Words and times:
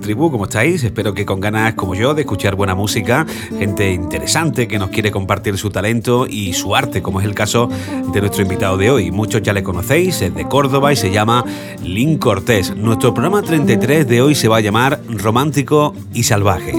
tribu? 0.00 0.30
¿Cómo 0.30 0.44
estáis? 0.44 0.82
Espero 0.84 1.14
que 1.14 1.24
con 1.24 1.40
ganas 1.40 1.74
como 1.74 1.94
yo 1.94 2.12
de 2.12 2.22
escuchar 2.22 2.56
buena 2.56 2.74
música, 2.74 3.24
gente 3.58 3.92
interesante 3.92 4.66
que 4.66 4.78
nos 4.78 4.90
quiere 4.90 5.10
compartir 5.10 5.56
su 5.56 5.70
talento 5.70 6.26
y 6.28 6.52
su 6.52 6.74
arte, 6.74 7.02
como 7.02 7.20
es 7.20 7.26
el 7.26 7.34
caso 7.34 7.68
de 8.12 8.20
nuestro 8.20 8.42
invitado 8.42 8.76
de 8.76 8.90
hoy. 8.90 9.10
Muchos 9.10 9.42
ya 9.42 9.52
le 9.52 9.62
conocéis, 9.62 10.20
es 10.22 10.34
de 10.34 10.46
Córdoba 10.48 10.92
y 10.92 10.96
se 10.96 11.10
llama 11.10 11.44
Lin 11.82 12.18
Cortés. 12.18 12.76
Nuestro 12.76 13.14
programa 13.14 13.42
33 13.42 14.08
de 14.08 14.22
hoy 14.22 14.34
se 14.34 14.48
va 14.48 14.56
a 14.56 14.60
llamar 14.60 15.00
Romántico 15.08 15.94
y 16.12 16.24
Salvaje. 16.24 16.72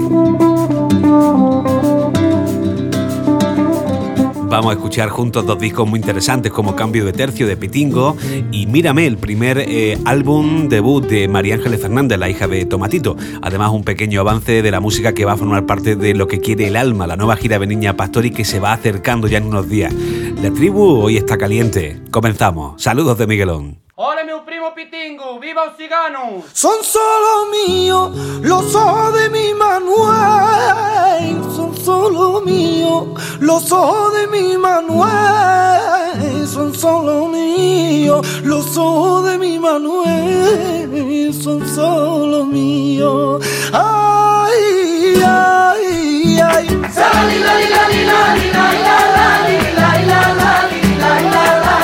Vamos 4.48 4.70
a 4.70 4.76
escuchar 4.76 5.10
juntos 5.10 5.44
dos 5.44 5.58
discos 5.58 5.86
muy 5.86 5.98
interesantes 5.98 6.50
como 6.50 6.74
Cambio 6.74 7.04
de 7.04 7.12
Tercio 7.12 7.46
de 7.46 7.58
Pitingo 7.58 8.16
y 8.50 8.66
Mírame, 8.66 9.06
el 9.06 9.18
primer 9.18 9.58
eh, 9.58 9.98
álbum 10.06 10.70
debut 10.70 11.06
de 11.06 11.28
María 11.28 11.56
Ángeles 11.56 11.82
Fernández, 11.82 12.18
la 12.18 12.30
hija 12.30 12.48
de 12.48 12.64
Tomatito. 12.64 13.14
Además, 13.42 13.72
un 13.72 13.84
pequeño 13.84 14.22
avance 14.22 14.62
de 14.62 14.70
la 14.70 14.80
música 14.80 15.12
que 15.12 15.26
va 15.26 15.32
a 15.32 15.36
formar 15.36 15.66
parte 15.66 15.96
de 15.96 16.14
lo 16.14 16.28
que 16.28 16.40
quiere 16.40 16.68
el 16.68 16.76
alma, 16.76 17.06
la 17.06 17.16
nueva 17.16 17.36
gira 17.36 17.58
de 17.58 17.66
Niña 17.66 17.94
Pastori 17.94 18.30
que 18.30 18.46
se 18.46 18.58
va 18.58 18.72
acercando 18.72 19.28
ya 19.28 19.36
en 19.36 19.48
unos 19.48 19.68
días. 19.68 19.92
La 20.42 20.50
tribu 20.50 21.02
hoy 21.02 21.18
está 21.18 21.36
caliente. 21.36 22.00
Comenzamos. 22.10 22.82
Saludos 22.82 23.18
de 23.18 23.26
Miguelón. 23.26 23.87
Primo 24.74 24.74
Pitingo, 24.74 25.38
viva 25.38 25.64
el 25.64 25.76
cigano. 25.76 26.42
Son 26.52 26.82
solo 26.82 27.46
míos 27.50 28.10
los 28.42 28.74
ojos 28.74 29.14
de 29.14 29.30
mi 29.30 29.54
Manuel. 29.54 31.42
Son 31.54 31.76
solo 31.84 32.40
míos 32.40 33.04
los 33.40 33.70
ojos 33.72 34.12
de 34.14 34.26
mi 34.26 34.56
Manuel. 34.58 36.46
Son 36.46 36.74
solo 36.74 37.28
míos 37.28 38.26
los 38.42 38.76
ojos 38.76 39.30
de 39.30 39.38
mi 39.38 39.58
Manuel. 39.58 41.32
Son 41.32 41.66
solo 41.74 42.44
míos. 42.44 43.44
Ay, 43.72 45.22
ay, 45.24 46.40
ay. 46.40 46.78
Maldito 47.28 47.50
cigano 47.56 48.16
más, 48.18 48.38
mi 48.38 48.50
amor 48.50 48.68
me 48.68 48.86
roba. 48.92 49.28
ay. 49.38 49.56
Maldito 49.56 49.86
cigano 49.98 50.34
más, 50.34 50.70
mi 50.70 50.80
amor 50.80 51.22
me 51.22 51.40
roba. 51.48 51.78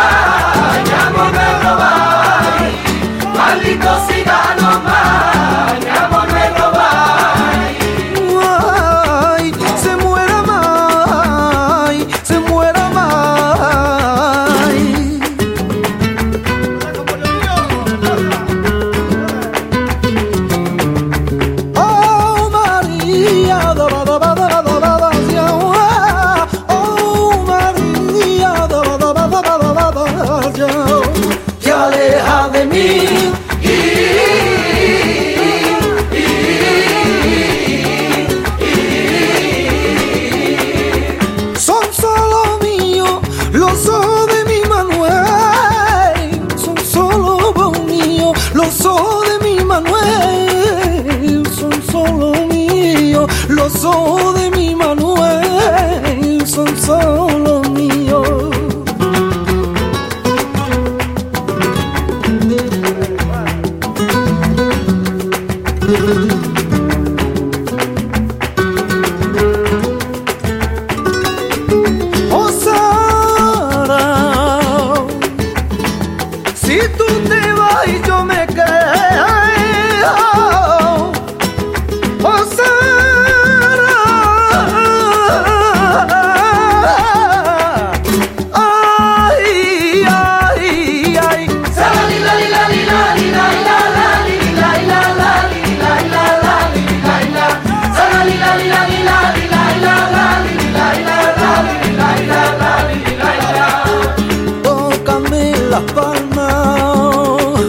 las 105.71 105.83
palmas 105.93 107.61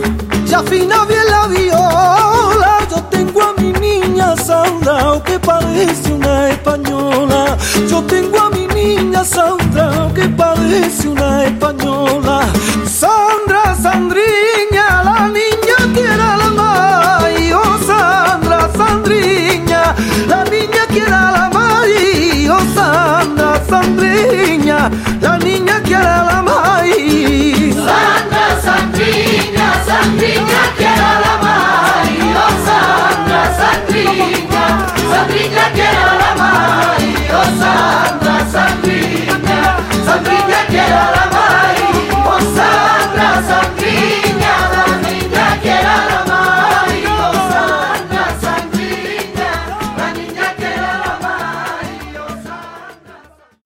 y 0.44 0.52
afina 0.52 1.04
bien 1.04 1.26
la 1.30 1.46
viola. 1.46 2.78
Yo 2.90 3.00
tengo 3.10 3.40
a 3.42 3.52
mi 3.60 3.72
niña 3.72 4.36
Sandra 4.36 5.22
que 5.24 5.38
parece 5.38 6.12
una 6.12 6.50
española. 6.50 7.56
Yo 7.88 8.02
tengo 8.02 8.40
a 8.40 8.50
mi 8.50 8.66
niña 8.66 9.24
Sandra 9.24 10.10
que 10.16 10.28
parece 10.28 11.08
una 11.08 11.44
española. 11.44 12.40
Sandra, 12.84 13.76
Sandriña, 13.80 15.04
la 15.04 15.28
niña 15.28 15.78
quiere 15.94 16.16
la 16.42 16.50
mai. 16.60 17.52
Oh 17.52 17.78
Sandra, 17.86 18.68
Sandriña, 18.76 19.94
la 20.26 20.44
niña 20.44 20.82
quiere 20.88 21.10
la 21.10 21.48
mai. 21.54 22.48
Oh 22.48 22.64
Sandra, 22.74 23.62
Sandriña, 23.70 24.90
la 25.20 25.38
niña 25.38 25.80
quiere 25.84 26.02
la 26.02 26.42
mai. 26.42 26.51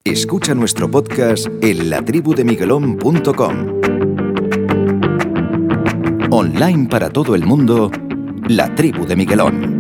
Escucha 0.05 0.55
nuestro 0.55 0.91
podcast 0.91 1.46
en 1.62 1.91
latribudemiguelón.com. 1.91 3.95
Online 6.56 6.88
para 6.88 7.11
todo 7.11 7.35
el 7.35 7.44
mundo, 7.44 7.91
La 8.49 8.75
Tribu 8.75 9.05
de 9.05 9.14
Miguelón. 9.14 9.75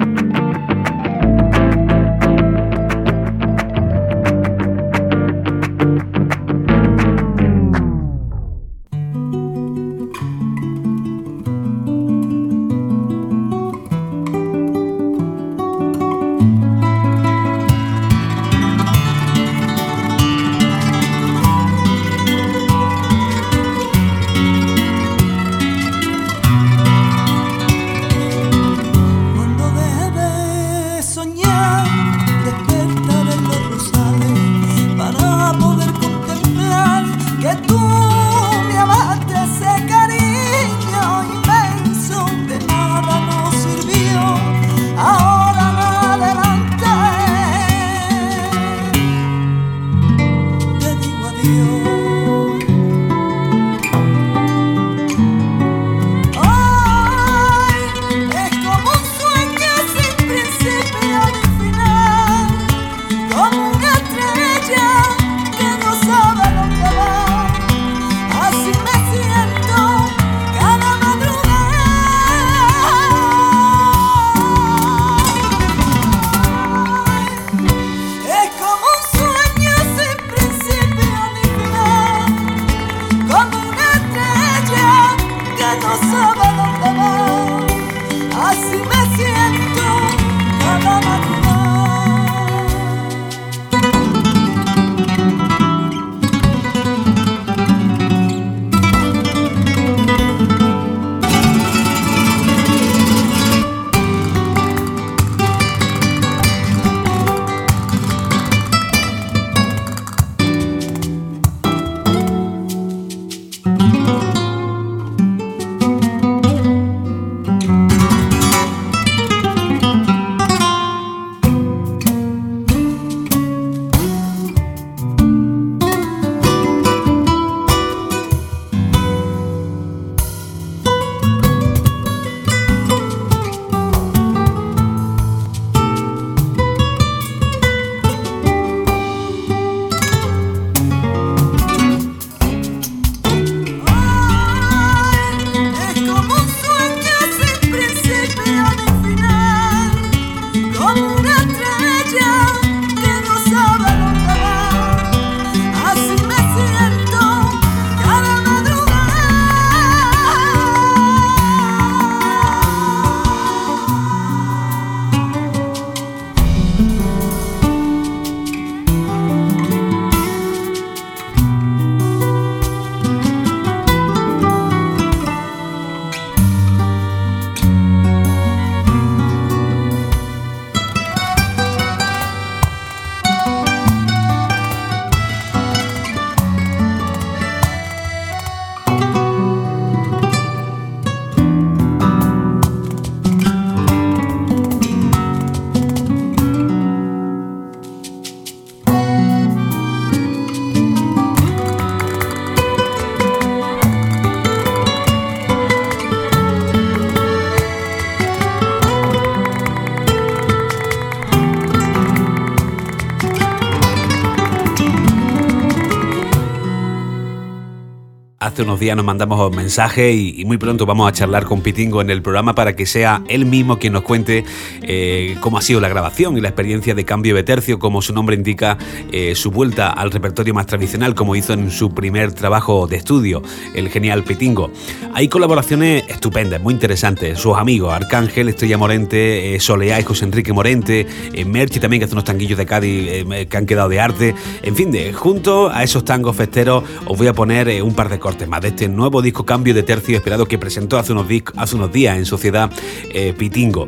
Hace 218.56 218.62
unos 218.62 218.80
días 218.80 218.96
nos 218.96 219.04
mandamos 219.04 219.54
mensajes 219.54 220.16
y, 220.16 220.40
y, 220.40 220.46
muy 220.46 220.56
pronto 220.56 220.86
vamos 220.86 221.06
a 221.06 221.12
charlar 221.12 221.44
con 221.44 221.60
Pitingo 221.60 222.00
en 222.00 222.08
el 222.08 222.22
programa 222.22 222.54
para 222.54 222.74
que 222.74 222.86
sea 222.86 223.22
él 223.28 223.44
mismo 223.44 223.78
quien 223.78 223.92
nos 223.92 224.00
cuente 224.00 224.46
eh, 224.80 225.36
cómo 225.40 225.58
ha 225.58 225.60
sido 225.60 225.78
la 225.78 225.90
grabación 225.90 226.38
y 226.38 226.40
la 226.40 226.48
experiencia 226.48 226.94
de 226.94 227.04
cambio 227.04 227.34
de 227.34 227.42
tercio, 227.42 227.78
como 227.78 228.00
su 228.00 228.14
nombre 228.14 228.34
indica, 228.34 228.78
eh, 229.12 229.34
su 229.34 229.50
vuelta 229.50 229.90
al 229.90 230.10
repertorio 230.10 230.54
más 230.54 230.64
tradicional, 230.64 231.14
como 231.14 231.36
hizo 231.36 231.52
en 231.52 231.70
su 231.70 231.92
primer 231.92 232.32
trabajo 232.32 232.86
de 232.86 232.96
estudio, 232.96 233.42
el 233.74 233.90
genial 233.90 234.24
Pitingo. 234.24 234.70
Hay 235.12 235.28
colaboraciones 235.28 236.04
estupendas, 236.08 236.58
muy 236.60 236.72
interesantes. 236.72 237.38
Sus 237.38 237.58
amigos, 237.58 237.92
Arcángel, 237.92 238.48
Estrella 238.48 238.78
Morente, 238.78 239.54
eh, 239.54 239.60
Soleá 239.60 240.00
y 240.00 240.02
José 240.02 240.24
Enrique 240.24 240.54
Morente, 240.54 241.06
eh, 241.32 241.44
Merchi 241.44 241.78
también, 241.78 242.00
que 242.00 242.04
hace 242.04 242.14
unos 242.14 242.24
tanguillos 242.24 242.56
de 242.56 242.64
Cádiz 242.66 243.08
eh, 243.08 243.46
que 243.50 243.56
han 243.56 243.66
quedado 243.66 243.88
de 243.90 244.00
arte. 244.00 244.34
En 244.62 244.74
fin, 244.74 244.90
de, 244.90 245.12
junto 245.12 245.70
a 245.70 245.82
esos 245.82 246.04
tangos 246.04 246.36
festeros, 246.36 246.84
os 247.06 247.18
voy 247.18 247.26
a 247.26 247.32
poner 247.32 247.68
eh, 247.68 247.82
un 247.82 247.94
par 247.94 248.08
de 248.08 248.18
cortes 248.18 248.45
más 248.48 248.60
de 248.60 248.68
este 248.68 248.88
nuevo 248.88 249.22
disco 249.22 249.44
Cambio 249.44 249.74
de 249.74 249.82
Tercio 249.82 250.16
esperado 250.16 250.46
que 250.46 250.58
presentó 250.58 250.98
hace 250.98 251.12
unos, 251.12 251.26
hace 251.56 251.76
unos 251.76 251.92
días 251.92 252.16
en 252.16 252.24
Sociedad 252.24 252.70
eh, 253.10 253.34
Pitingo 253.36 253.86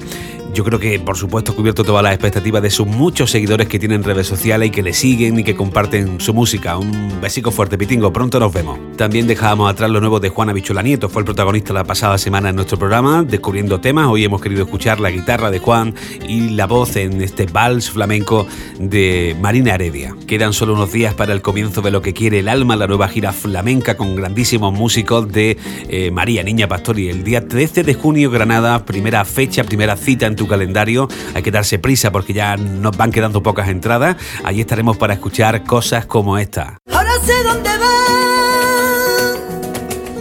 yo 0.55 0.65
creo 0.65 0.79
que 0.79 0.99
por 0.99 1.17
supuesto 1.17 1.53
ha 1.53 1.55
cubierto 1.55 1.85
todas 1.85 2.03
las 2.03 2.13
expectativas 2.13 2.63
de 2.63 2.71
sus 2.71 2.87
muchos 2.87 3.31
seguidores 3.31 3.69
que 3.69 3.79
tienen 3.79 4.03
redes 4.03 4.27
sociales 4.27 4.69
y 4.69 4.71
que 4.71 4.83
le 4.83 4.93
siguen 4.93 5.39
y 5.39 5.45
que 5.45 5.55
comparten 5.55 6.21
su 6.21 6.35
música. 6.35 6.77
Un 6.79 7.21
besico 7.21 7.51
fuerte, 7.51 7.79
Pitingo, 7.79 8.13
pronto 8.13 8.41
nos 8.41 8.53
vemos. 8.53 8.79
También 8.97 9.27
dejábamos 9.27 9.71
atrás 9.71 9.91
lo 9.91 10.01
nuevo 10.01 10.21
de 10.21 10.29
Juana 10.29 10.53
Bichola 10.53 10.83
Nieto, 10.83 11.09
fue 11.09 11.21
el 11.23 11.27
protagonista 11.27 11.73
la 11.73 11.85
pasada 11.85 12.19
semana 12.19 12.51
en 12.51 12.57
nuestro 12.57 12.79
programa, 12.79 13.23
descubriendo 13.23 13.81
temas. 13.81 14.07
Hoy 14.09 14.25
hemos 14.25 14.41
querido 14.41 14.65
escuchar 14.65 15.01
la 15.01 15.11
guitarra 15.11 15.51
de 15.51 15.59
Juan 15.59 15.95
y 16.27 16.51
la 16.51 16.67
voz 16.67 16.97
en 16.97 17.21
este 17.23 17.47
vals 17.47 17.91
flamenco 17.91 18.47
de 18.79 19.37
Marina 19.41 19.75
Heredia. 19.75 20.15
Quedan 20.27 20.53
solo 20.53 20.75
unos 20.75 20.93
días 20.93 21.15
para 21.15 21.33
el 21.33 21.43
comienzo 21.43 21.83
de 21.83 21.91
lo 21.91 22.03
que 22.03 22.15
quiere 22.15 22.41
el 22.41 22.49
alma, 22.49 22.77
la 22.77 22.87
nueva 22.87 23.09
gira 23.09 23.33
flamenca 23.33 23.97
con 23.97 24.17
grandísimos 24.17 24.73
músicos 24.73 25.31
de 25.31 25.57
eh, 25.89 26.11
María 26.11 26.43
Niña 26.43 26.69
Pastori. 26.69 27.09
El 27.09 27.25
día 27.25 27.47
13 27.47 27.85
de 27.85 27.95
junio, 27.95 28.31
Granada, 28.31 28.85
primera 28.85 29.25
fecha, 29.25 29.65
primera 29.65 29.97
cita 29.97 30.27
en 30.27 30.38
tu 30.39 30.49
calendario. 30.49 31.09
Hay 31.35 31.43
que 31.43 31.51
darse 31.51 31.79
prisa 31.79 32.11
porque 32.11 32.33
ya 32.33 32.57
nos 32.57 32.97
van 32.97 33.13
quedando 33.13 33.43
pocas 33.43 33.69
entradas. 33.69 34.17
Allí 34.45 34.63
estaremos 34.63 34.97
para 34.97 35.13
escuchar 35.13 35.65
cosas 35.65 36.07
como 36.07 36.39
esta. 36.39 36.79
Ahora 36.91 37.13
sé 37.27 37.35
dónde 37.45 37.69
van 37.69 37.99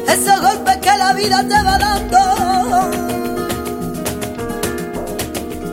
esos 0.10 0.42
golpes 0.42 0.78
que 0.78 0.98
la 0.98 1.14
vida 1.14 1.48
te 1.48 1.64
va 1.64 1.78
dando. 1.78 2.18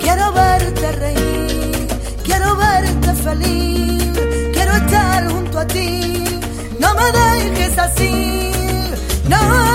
Quiero 0.00 0.32
verte 0.32 0.92
reír, 0.92 1.88
quiero 2.22 2.56
verte 2.56 3.14
feliz, 3.14 4.12
quiero 4.52 4.72
estar 4.76 5.28
junto 5.28 5.58
a 5.58 5.66
ti. 5.66 6.24
No 6.78 6.94
me 6.94 7.10
dejes 7.10 7.78
así, 7.78 8.52
no. 9.28 9.73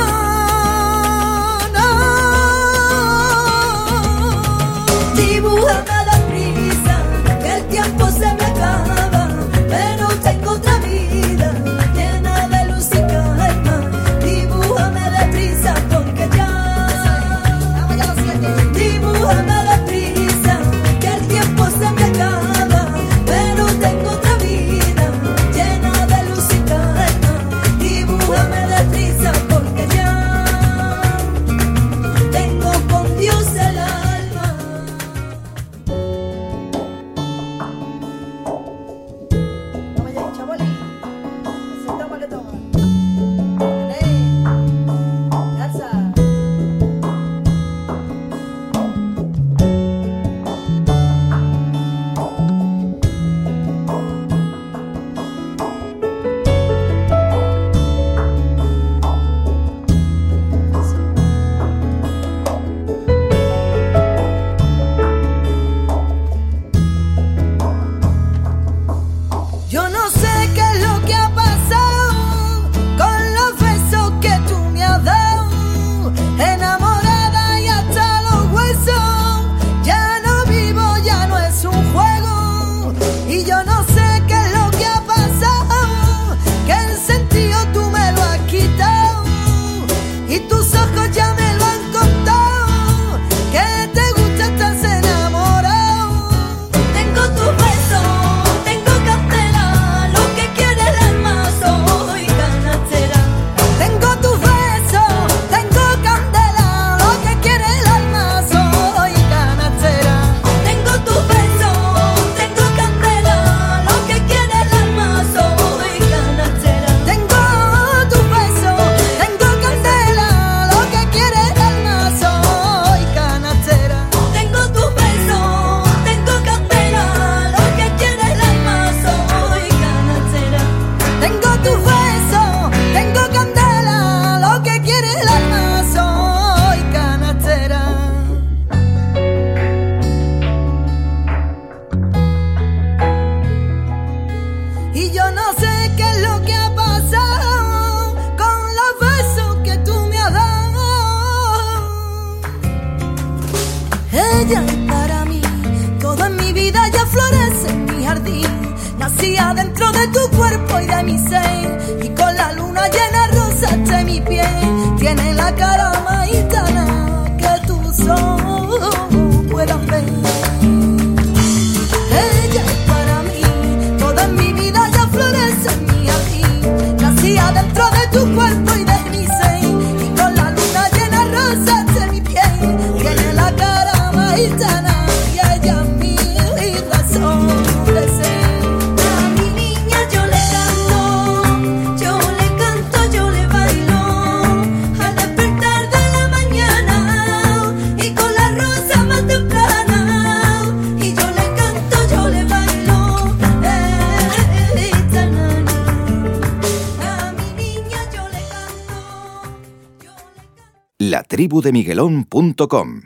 latribudemiguelón.com. 211.39 213.01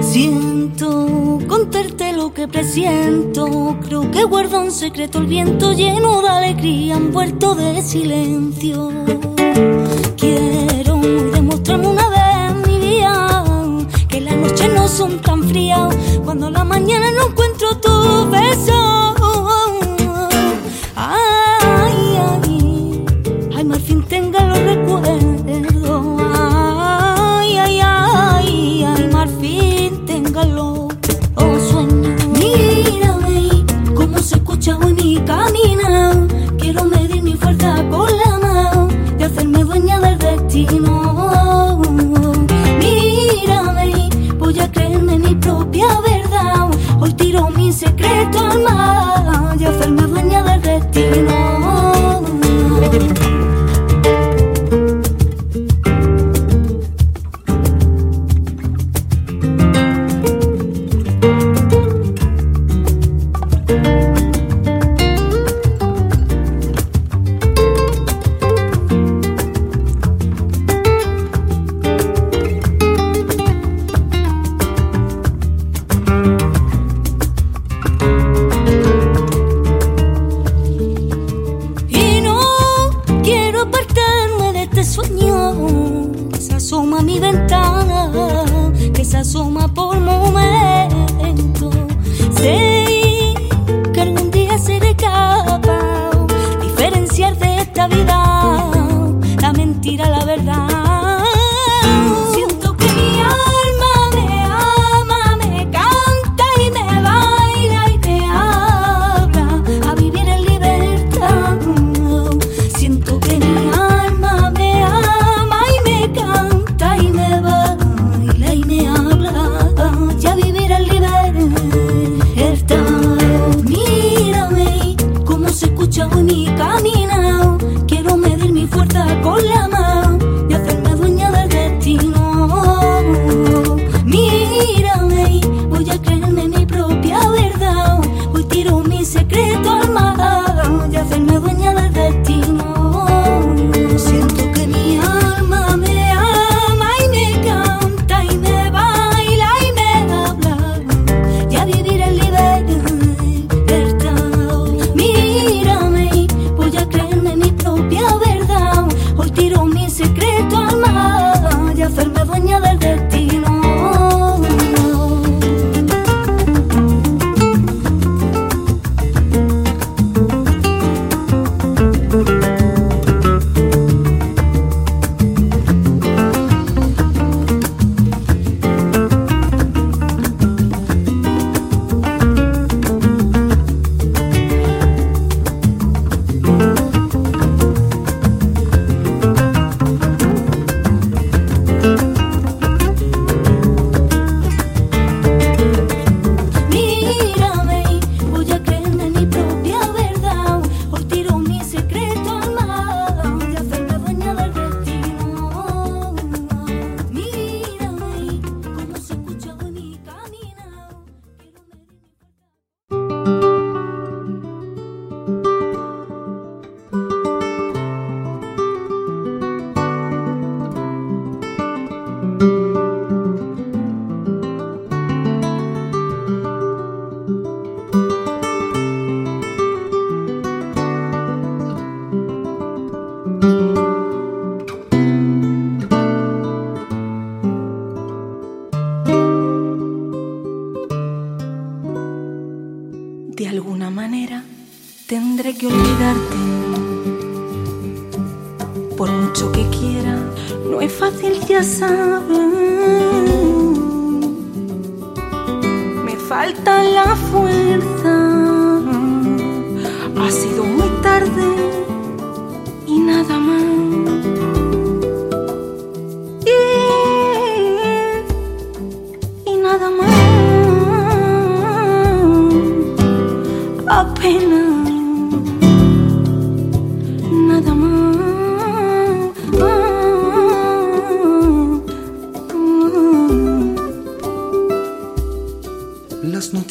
Siento 0.00 1.38
contarte 1.48 2.12
lo 2.12 2.32
que 2.32 2.46
presiento, 2.46 3.76
creo 3.82 4.10
que 4.10 4.24
guardo 4.24 4.60
un 4.60 4.70
secreto 4.70 5.18
el 5.18 5.26
viento 5.26 5.55
de 7.54 7.82
silencio. 7.82 8.85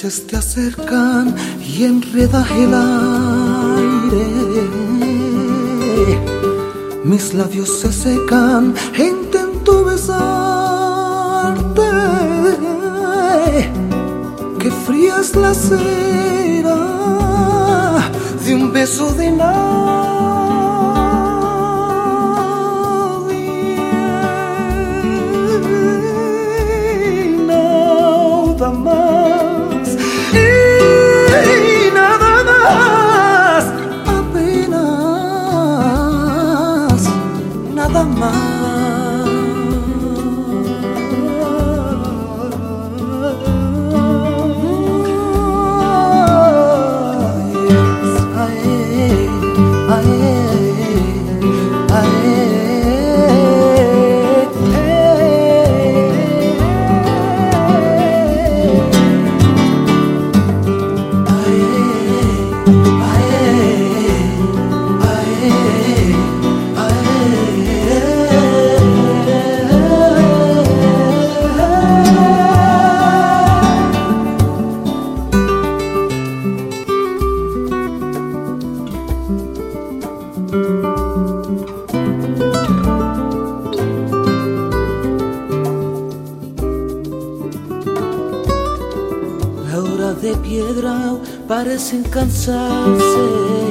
Te 0.05 0.37
acercan 0.37 1.35
y 1.59 1.83
enredas 1.83 2.47
el 2.51 2.75
aire. 2.75 4.27
Mis 7.03 7.33
labios 7.33 7.79
se 7.79 7.91
secan 7.91 8.75
e 8.93 9.07
intento 9.07 9.83
besarte. 9.85 10.21
Que 14.59 14.69
fría 14.69 15.21
es 15.21 15.35
la 15.35 15.55
cera 15.55 16.77
de 18.45 18.53
un 18.53 18.71
beso 18.71 19.11
de. 19.13 19.31
Nada 19.31 19.65
más. 28.69 29.74
Y 31.45 31.91
nada 31.93 32.43
más. 32.49 33.63
Apenas. 34.08 34.71
Nada 37.73 38.03
La 38.03 38.54
parecen 91.75 92.03
cansarse. 92.03 93.64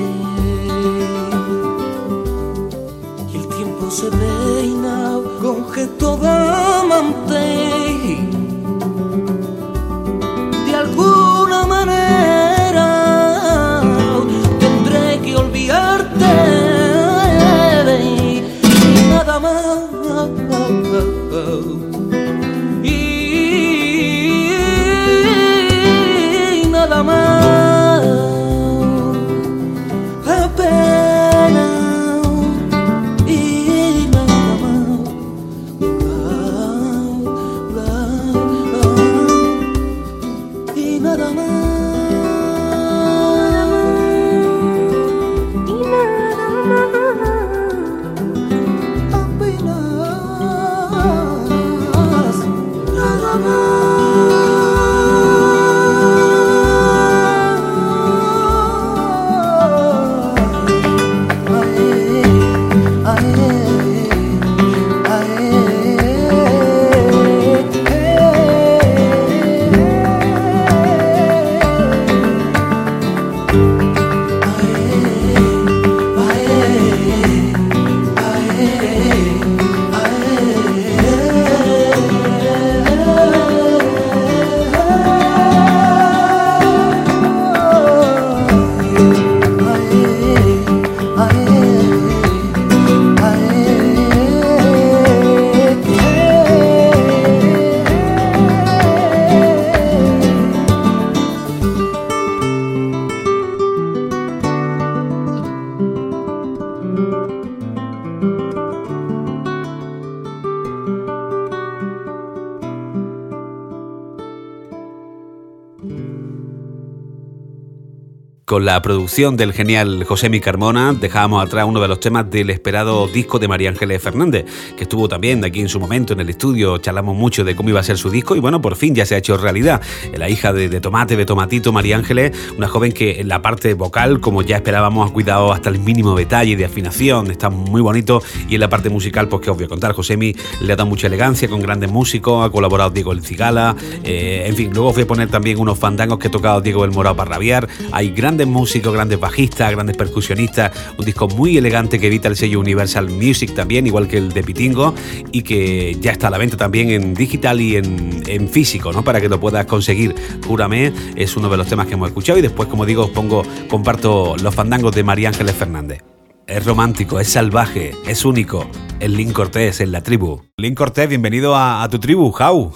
Con 118.55 118.65
la 118.65 118.81
producción 118.83 119.37
del 119.37 119.53
genial 119.53 120.05
José 120.05 120.31
Carmona 120.41 120.93
dejábamos 120.93 121.45
atrás 121.45 121.67
uno 121.67 121.81
de 121.81 121.89
los 121.89 121.99
temas 121.99 122.31
del 122.31 122.51
esperado 122.51 123.09
disco 123.09 123.41
de 123.41 123.49
María 123.49 123.69
Ángeles 123.69 124.01
Fernández, 124.01 124.45
que 124.77 124.85
estuvo 124.85 125.09
también 125.09 125.45
aquí 125.45 125.61
en 125.61 125.69
su 125.69 125.81
momento 125.81 126.13
en 126.13 126.21
el 126.21 126.31
estudio, 126.31 126.79
charlamos 126.79 127.17
mucho 127.17 127.43
de 127.43 127.57
cómo 127.57 127.71
iba 127.71 127.81
a 127.81 127.83
ser 127.83 127.99
su 127.99 128.11
disco 128.11 128.37
y 128.37 128.39
bueno, 128.39 128.61
por 128.61 128.77
fin 128.77 128.95
ya 128.95 129.07
se 129.07 129.17
ha 129.17 129.19
hecho 129.19 129.37
realidad. 129.37 129.83
La 130.17 130.29
hija 130.29 130.53
de, 130.53 130.69
de 130.69 130.81
Tomate, 130.81 131.17
de 131.17 131.27
Tomatito, 131.27 131.73
María 131.73 131.97
Ángeles, 131.97 132.31
una 132.57 132.69
joven 132.69 132.93
que 132.93 133.21
en 133.23 133.27
la 133.27 133.43
parte 133.43 133.75
vocal, 133.75 134.21
como 134.21 134.41
ya 134.43 134.55
esperábamos, 134.55 135.11
ha 135.11 135.13
cuidado 135.13 135.53
hasta 135.53 135.69
el 135.69 135.81
mínimo 135.81 136.15
detalle 136.15 136.55
de 136.57 136.65
afinación, 136.65 137.33
está 137.33 137.51
muy 137.51 137.81
bonito 137.81 138.23
y 138.49 138.55
en 138.55 138.61
la 138.61 138.69
parte 138.69 138.89
musical, 138.89 139.27
pues 139.27 139.43
que 139.43 139.51
os 139.51 139.57
voy 139.57 139.67
a 139.67 139.69
contar, 139.69 139.95
Josemi 139.95 140.33
le 140.61 140.73
ha 140.73 140.77
dado 140.77 140.89
mucha 140.89 141.09
elegancia 141.09 141.49
con 141.49 141.61
grandes 141.61 141.91
músicos, 141.91 142.47
ha 142.47 142.51
colaborado 142.51 142.91
Diego 142.91 143.11
El 143.11 143.23
Cigala, 143.23 143.75
eh, 144.05 144.45
en 144.47 144.55
fin, 144.55 144.71
luego 144.73 144.91
os 144.91 144.95
voy 144.95 145.03
a 145.03 145.07
poner 145.09 145.29
también 145.29 145.59
unos 145.59 145.77
fandangos 145.77 146.21
que 146.21 146.29
ha 146.29 146.31
tocado 146.31 146.61
Diego 146.61 146.85
El 146.85 146.93
Morado 146.93 147.17
para 147.17 147.33
rabiar, 147.33 147.69
hay 147.91 148.11
grandes 148.11 148.44
grandes 148.45 148.61
músicos, 148.61 148.93
grandes 148.93 149.19
bajistas, 149.19 149.71
grandes 149.71 149.97
percusionistas, 149.97 150.95
un 150.99 151.05
disco 151.05 151.29
muy 151.29 151.57
elegante 151.57 151.99
que 151.99 152.09
evita 152.09 152.29
el 152.29 152.37
sello 152.37 152.61
Universal 152.61 153.09
Music 153.09 153.55
también, 153.55 153.87
igual 153.87 154.07
que 154.07 154.19
el 154.19 154.33
de 154.33 154.43
Pitingo, 154.43 154.95
y 155.33 155.43
que 155.43 155.95
ya 155.95 156.13
está 156.13 156.29
a 156.29 156.31
la 156.31 156.39
venta 156.39 156.57
también 156.57 156.91
en 156.91 157.15
digital 157.15 157.61
y 157.61 157.77
en, 157.77 158.49
físico, 158.49 158.93
¿no? 158.93 159.03
Para 159.03 159.21
que 159.21 159.29
lo 159.29 159.41
puedas 159.41 159.65
conseguir. 159.65 160.15
Júrame 160.47 160.93
es 161.17 161.37
uno 161.37 161.49
de 161.49 161.57
los 161.57 161.67
temas 161.67 161.87
que 161.87 161.95
hemos 161.95 162.09
escuchado 162.09 162.39
y 162.39 162.43
después, 162.43 162.69
como 162.69 162.85
digo, 162.85 163.05
os 163.05 163.11
pongo, 163.11 163.43
comparto 163.69 164.37
los 164.43 164.55
fandangos 164.55 164.95
de 164.95 165.03
María 165.03 165.29
Ángeles 165.29 165.55
Fernández. 165.55 166.03
Es 166.47 166.65
romántico, 166.67 167.19
es 167.19 167.33
salvaje, 167.33 167.93
es 168.07 168.25
único. 168.25 168.69
El 169.01 169.17
Link 169.17 169.33
Cortés 169.33 169.81
en 169.81 169.93
la 169.93 170.03
tribu. 170.03 170.43
Link 170.59 170.77
Cortés, 170.77 171.09
bienvenido 171.09 171.57
a, 171.57 171.87
tu 171.91 171.99
tribu, 171.99 172.31
Jau. 172.33 172.73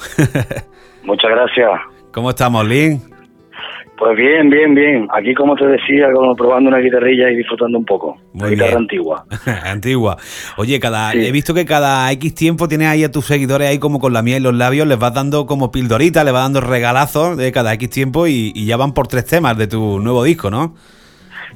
Muchas 1.04 1.30
gracias. 1.30 1.70
¿Cómo 2.12 2.30
estamos, 2.30 2.66
Link? 2.66 3.17
Pues 3.98 4.16
bien, 4.16 4.48
bien, 4.48 4.74
bien. 4.76 5.08
Aquí, 5.12 5.34
como 5.34 5.56
te 5.56 5.66
decía, 5.66 6.12
como 6.12 6.36
probando 6.36 6.68
una 6.68 6.78
guitarrilla 6.78 7.30
y 7.30 7.36
disfrutando 7.36 7.78
un 7.78 7.84
poco. 7.84 8.16
Muy 8.32 8.50
guitarra 8.50 8.76
antigua. 8.76 9.24
antigua. 9.64 10.16
Oye, 10.56 10.78
cada 10.78 11.12
he 11.14 11.32
visto 11.32 11.52
que 11.52 11.64
cada 11.64 12.10
X 12.12 12.32
tiempo 12.34 12.68
tienes 12.68 12.88
ahí 12.88 13.02
a 13.02 13.10
tus 13.10 13.26
seguidores 13.26 13.68
ahí 13.68 13.80
como 13.80 13.98
con 13.98 14.12
la 14.12 14.22
miel 14.22 14.36
en 14.36 14.42
los 14.44 14.54
labios, 14.54 14.86
les 14.86 15.00
vas 15.00 15.12
dando 15.14 15.46
como 15.46 15.72
pildorita, 15.72 16.22
les 16.22 16.32
vas 16.32 16.44
dando 16.44 16.60
regalazos 16.60 17.36
de 17.36 17.50
cada 17.50 17.74
X 17.74 17.90
tiempo 17.90 18.28
y, 18.28 18.52
ya 18.66 18.76
van 18.76 18.94
por 18.94 19.08
tres 19.08 19.26
temas 19.26 19.58
de 19.58 19.66
tu 19.66 19.98
nuevo 19.98 20.22
disco, 20.22 20.48
¿no? 20.48 20.74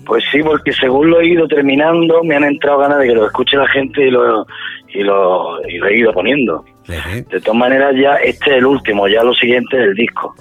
Pues 0.05 0.24
sí, 0.33 0.42
porque 0.42 0.72
según 0.72 1.11
lo 1.11 1.20
he 1.20 1.28
ido 1.28 1.46
terminando, 1.46 2.24
me 2.24 2.35
han 2.35 2.44
entrado 2.44 2.78
ganas 2.78 2.98
de 2.98 3.07
que 3.07 3.14
lo 3.14 3.26
escuche 3.26 3.57
la 3.57 3.68
gente 3.68 4.09
y 4.09 4.11
lo, 4.11 4.46
y 4.88 5.02
lo, 5.02 5.61
y 5.68 5.78
lo 5.78 5.87
he 5.87 5.96
ido 5.96 6.12
poniendo. 6.12 6.64
De 6.88 7.40
todas 7.40 7.57
maneras, 7.59 7.94
ya 7.96 8.16
este 8.16 8.50
es 8.50 8.57
el 8.57 8.66
último, 8.66 9.07
ya 9.07 9.22
lo 9.22 9.33
siguiente 9.33 9.76
es 9.76 9.85
el 9.85 9.94
disco. 9.94 10.35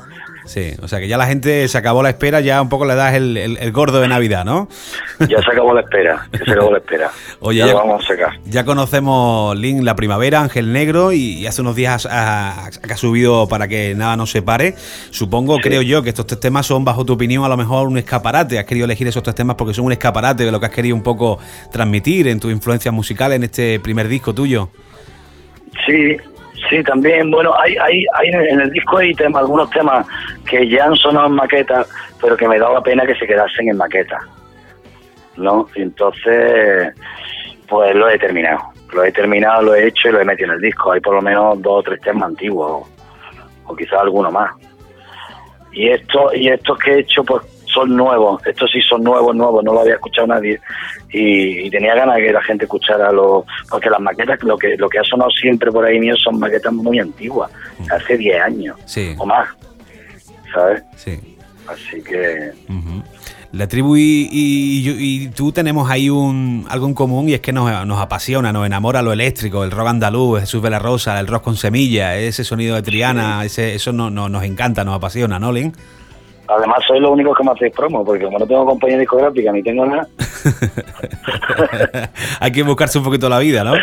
Sí, 0.52 0.74
o 0.82 0.88
sea 0.90 1.00
que 1.00 1.08
ya 1.08 1.18
la 1.18 1.28
gente 1.28 1.66
se 1.70 1.78
acabó 1.78 2.04
la 2.04 2.10
espera, 2.10 2.42
ya 2.42 2.62
un 2.62 2.68
poco 2.68 2.84
le 2.84 2.94
das 2.94 3.14
el, 3.14 3.38
el, 3.38 3.72
gordo 3.72 4.02
de 4.02 4.10
Navidad, 4.10 4.44
¿no? 4.44 4.68
Ya 5.20 5.42
se 5.42 5.50
acabó 5.50 5.74
la 5.74 5.80
espera, 5.80 6.28
ya 6.34 6.44
se 6.44 6.52
acabó 6.52 6.74
la 6.74 6.80
espera. 6.80 7.10
Oye, 7.40 7.60
ya, 7.60 7.74
vamos 7.74 8.04
a 8.04 8.08
sacar. 8.10 8.34
Ya 8.44 8.66
conocemos 8.66 9.58
Link 9.58 9.82
la 9.82 9.96
primavera, 9.96 10.42
Ángel 10.42 10.74
Negro, 10.74 11.14
y, 11.14 11.48
hace 11.48 11.62
unos 11.62 11.78
días 11.78 12.06
ha, 12.06 12.66
ha, 12.68 12.98
subido 12.98 13.48
para 13.48 13.70
que 13.70 13.96
nada 13.96 14.18
nos 14.18 14.32
separe. 14.32 14.76
Supongo, 15.12 15.58
creo 15.60 15.82
yo, 15.84 16.04
que 16.04 16.10
estos 16.10 16.28
tres 16.28 16.42
temas 16.42 16.66
son, 16.66 16.84
bajo 16.84 17.06
tu 17.06 17.14
opinión, 17.14 17.46
a 17.46 17.48
lo 17.48 17.56
mejor 17.56 17.88
un 17.88 17.98
escaparate. 17.98 18.60
Has 18.60 18.66
querido 18.66 18.84
elegir 18.84 19.08
esos 19.08 19.24
tres 19.24 19.36
temas 19.36 19.56
porque 19.56 19.74
son 19.74 19.86
un 19.86 19.94
escaparate 19.94 20.44
de 20.44 20.52
lo 20.52 20.60
que 20.60 20.66
has 20.66 20.74
querido 20.74 20.98
un 20.98 21.04
poco 21.04 21.40
transmitir 21.72 22.28
en 22.28 22.42
tu 22.42 22.50
influencia 22.50 22.92
musical 22.92 23.32
en 23.32 23.44
este 23.44 23.80
primer 23.80 24.10
disco 24.10 24.34
tuyo. 24.34 24.68
Sí, 25.86 26.18
Sí, 26.70 26.84
también, 26.84 27.32
bueno, 27.32 27.54
hay, 27.58 27.76
hay, 27.78 28.06
hay 28.14 28.28
en 28.30 28.62
el 28.62 28.72
disco 28.72 28.98
hay 28.98 29.14
temas, 29.14 29.42
algunos 29.42 29.70
temas 29.72 30.06
que 30.48 30.68
ya 30.68 30.86
han 30.86 30.96
sonado 30.96 31.28
en 31.28 31.34
maqueta, 31.34 31.86
pero 32.22 32.38
que 32.38 32.48
me 32.48 32.60
daba 32.60 32.82
pena 32.82 33.06
que 33.06 33.16
se 33.16 33.28
quedasen 33.28 33.70
en 33.70 33.78
maqueta, 33.78 34.20
¿no? 35.38 35.68
Entonces, 35.76 36.94
pues 37.68 37.96
lo 37.96 38.10
he 38.10 38.18
terminado, 38.18 38.60
lo 38.94 39.04
he 39.04 39.12
terminado, 39.12 39.64
lo 39.64 39.76
he 39.76 39.88
hecho 39.88 40.10
y 40.10 40.12
lo 40.12 40.22
he 40.22 40.26
metido 40.26 40.50
en 40.50 40.56
el 40.56 40.62
disco. 40.62 40.92
Hay 40.92 41.00
por 41.00 41.16
lo 41.16 41.22
menos 41.22 41.62
dos 41.62 41.80
o 41.80 41.84
tres 41.84 42.02
temas 42.02 42.30
antiguos, 42.30 42.88
o, 43.66 43.76
quizás 43.76 44.00
alguno 44.02 44.32
más. 44.32 44.52
Y 45.72 45.90
esto, 45.90 46.34
y 46.34 46.50
estos 46.50 46.78
que 46.80 46.92
he 46.92 47.00
hecho, 47.00 47.24
pues 47.24 47.44
son 47.74 47.96
nuevos, 47.96 48.46
estos 48.46 48.70
sí 48.72 48.82
son 48.82 49.04
nuevos, 49.04 49.36
nuevos, 49.36 49.64
no 49.64 49.74
lo 49.74 49.82
había 49.82 49.96
escuchado 49.96 50.28
nadie 50.28 50.60
y, 51.12 51.70
tenía 51.70 51.96
ganas 51.96 52.18
de 52.18 52.24
que 52.24 52.34
la 52.34 52.42
gente 52.44 52.66
escuchara 52.66 53.12
los, 53.12 53.46
porque 53.70 53.90
las 53.90 54.00
maquetas, 54.00 54.42
lo 54.44 54.58
que 54.58 54.76
lo 54.78 54.90
que 54.90 55.00
ha 55.00 55.04
sonado 55.04 55.30
siempre 55.32 55.72
por 55.72 55.86
ahí 55.86 56.00
mío 56.00 56.16
son 56.18 56.40
maquetas 56.40 56.74
muy 56.74 57.00
antiguas, 57.00 57.52
hace 57.90 58.18
10 58.18 58.42
años 58.42 58.78
o 59.18 59.26
más, 59.26 59.50
¿sabes? 60.54 60.84
Sí. 60.96 61.38
Así 61.68 62.04
que... 62.04 62.52
La 63.54 63.68
tribu 63.68 63.98
y, 63.98 64.30
y, 64.32 65.28
tú 65.30 65.52
tenemos 65.52 65.90
ahí 65.90 66.10
un, 66.10 66.66
algo 66.70 66.88
en 66.88 66.94
común 66.94 67.28
y 67.28 67.34
es 67.34 67.42
que 67.42 67.52
nos, 67.52 67.70
apasiona, 68.00 68.54
nos 68.54 68.66
enamora 68.66 69.02
lo 69.02 69.12
eléctrico, 69.12 69.66
el 69.66 69.72
rock 69.72 69.90
andaluz, 69.90 70.40
Jesús 70.40 70.64
la 70.64 70.80
Rosa, 70.80 71.20
el 71.20 71.28
rock 71.28 71.44
con 71.44 71.58
semilla, 71.58 72.16
ese 72.18 72.46
sonido 72.46 72.76
de 72.76 72.82
Triana, 72.82 73.44
ese, 73.44 73.76
eso 73.76 73.92
no, 73.92 74.10
nos 74.10 74.44
encanta, 74.44 74.86
nos 74.86 74.96
apasiona, 74.96 75.38
¿no, 75.38 75.52
Link? 75.52 75.76
Además, 76.58 76.80
soy 76.86 77.00
lo 77.00 77.12
único 77.12 77.34
que 77.34 77.44
me 77.44 77.52
hacéis 77.52 77.74
promo, 77.74 78.04
porque 78.04 78.26
como 78.26 78.38
no 78.38 78.46
tengo 78.46 78.66
compañía 78.66 78.98
discográfica 78.98 79.54
ni 79.54 79.64
tengo 79.64 79.86
nada. 79.86 80.06
Hay 82.42 82.52
que 82.52 82.64
buscarse 82.64 82.98
un 82.98 83.06
poquito 83.06 83.30
la 83.30 83.40
vida, 83.40 83.64
¿no? 83.64 83.74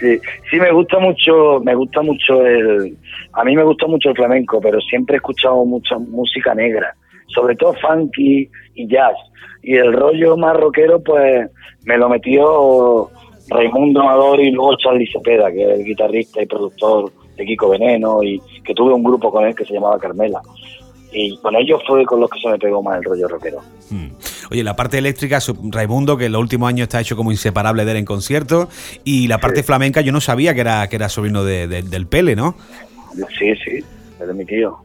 Sí, 0.00 0.18
sí 0.50 0.58
me 0.58 0.72
gusta 0.72 0.98
mucho, 0.98 1.60
me 1.60 1.76
gusta 1.76 2.02
mucho 2.02 2.44
el, 2.44 2.96
a 3.34 3.44
mí 3.44 3.54
me 3.54 3.62
gusta 3.62 3.86
mucho 3.86 4.08
el 4.08 4.16
flamenco, 4.16 4.60
pero 4.60 4.80
siempre 4.80 5.14
he 5.14 5.18
escuchado 5.18 5.64
mucha 5.64 5.96
música 5.96 6.56
negra, 6.56 6.92
sobre 7.28 7.54
todo 7.54 7.72
funky 7.74 8.50
y 8.74 8.88
jazz. 8.88 9.14
Y 9.62 9.76
el 9.76 9.92
rollo 9.92 10.36
más 10.36 10.56
rockero, 10.56 11.00
pues 11.04 11.48
me 11.84 11.98
lo 11.98 12.08
metió 12.08 13.10
Raimundo 13.48 14.00
Amador 14.00 14.40
y 14.40 14.50
luego 14.50 14.76
Charlie 14.76 15.06
Cepeda, 15.06 15.52
que 15.52 15.62
es 15.62 15.78
el 15.78 15.84
guitarrista 15.84 16.42
y 16.42 16.46
productor 16.46 17.12
de 17.36 17.44
Kiko 17.44 17.68
Veneno, 17.68 18.24
y 18.24 18.42
que 18.64 18.74
tuve 18.74 18.92
un 18.92 19.04
grupo 19.04 19.30
con 19.30 19.46
él 19.46 19.54
que 19.54 19.64
se 19.64 19.74
llamaba 19.74 20.00
Carmela 20.00 20.42
y 21.12 21.36
con 21.38 21.54
ellos 21.56 21.80
fue 21.86 22.04
con 22.04 22.20
los 22.20 22.30
que 22.30 22.40
se 22.40 22.48
me 22.48 22.58
pegó 22.58 22.82
más 22.82 22.98
el 22.98 23.04
rollo 23.04 23.28
rockero. 23.28 23.60
Hmm. 23.90 24.08
Oye, 24.50 24.64
la 24.64 24.76
parte 24.76 24.98
eléctrica, 24.98 25.38
Raimundo, 25.70 26.16
que 26.16 26.26
en 26.26 26.32
los 26.32 26.40
últimos 26.40 26.68
años 26.68 26.84
está 26.84 27.00
hecho 27.00 27.16
como 27.16 27.30
inseparable 27.30 27.84
de 27.84 27.92
él 27.92 27.96
en 27.98 28.04
concierto, 28.04 28.68
y 29.04 29.28
la 29.28 29.38
parte 29.38 29.62
flamenca 29.62 30.00
yo 30.00 30.12
no 30.12 30.20
sabía 30.20 30.54
que 30.54 30.60
era, 30.60 30.88
que 30.88 30.96
era 30.96 31.08
sobrino 31.08 31.44
de, 31.44 31.66
del 31.66 32.06
Pele, 32.06 32.36
¿no? 32.36 32.56
Sí, 33.38 33.54
sí, 33.56 33.84
es 34.20 34.34
mi 34.34 34.44
tío 34.44 34.78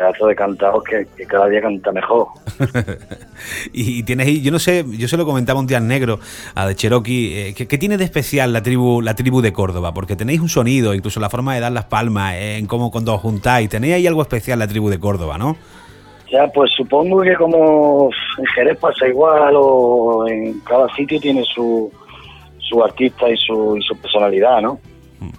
pedazo 0.00 0.26
de 0.26 0.34
cantados 0.34 0.82
que, 0.84 1.26
cada 1.26 1.46
día 1.48 1.60
canta 1.60 1.92
mejor. 1.92 2.28
y, 3.72 4.02
tienes 4.04 4.26
ahí, 4.26 4.40
yo 4.40 4.50
no 4.50 4.58
sé, 4.58 4.84
yo 4.88 5.06
se 5.06 5.16
lo 5.18 5.26
comentaba 5.26 5.60
un 5.60 5.66
día 5.66 5.78
negro 5.78 6.18
a 6.54 6.66
de 6.66 6.74
Cherokee, 6.74 7.48
eh, 7.48 7.54
¿qué, 7.54 7.78
tiene 7.78 7.98
de 7.98 8.04
especial 8.04 8.52
la 8.52 8.62
tribu, 8.62 9.02
la 9.02 9.14
tribu 9.14 9.42
de 9.42 9.52
Córdoba? 9.52 9.92
Porque 9.92 10.16
tenéis 10.16 10.40
un 10.40 10.48
sonido, 10.48 10.94
incluso 10.94 11.20
la 11.20 11.28
forma 11.28 11.54
de 11.54 11.60
dar 11.60 11.72
las 11.72 11.84
palmas, 11.84 12.34
eh, 12.34 12.56
en 12.56 12.66
cómo 12.66 12.90
cuando 12.90 13.14
os 13.14 13.20
juntáis, 13.20 13.68
tenéis 13.68 13.94
ahí 13.94 14.06
algo 14.06 14.22
especial 14.22 14.58
la 14.58 14.66
tribu 14.66 14.88
de 14.88 14.98
Córdoba, 14.98 15.36
¿no? 15.36 15.56
Ya, 16.32 16.46
pues 16.48 16.70
supongo 16.74 17.20
que 17.20 17.34
como 17.34 18.08
en 18.38 18.46
Jerez 18.54 18.78
pasa 18.78 19.06
igual 19.06 19.52
o 19.56 20.26
en 20.28 20.60
cada 20.60 20.88
sitio 20.94 21.20
tiene 21.20 21.44
su, 21.44 21.92
su 22.58 22.82
artista 22.82 23.28
y 23.28 23.36
su, 23.36 23.76
y 23.76 23.82
su 23.82 23.94
personalidad, 23.96 24.62
¿no? 24.62 24.78
Hmm. 25.18 25.30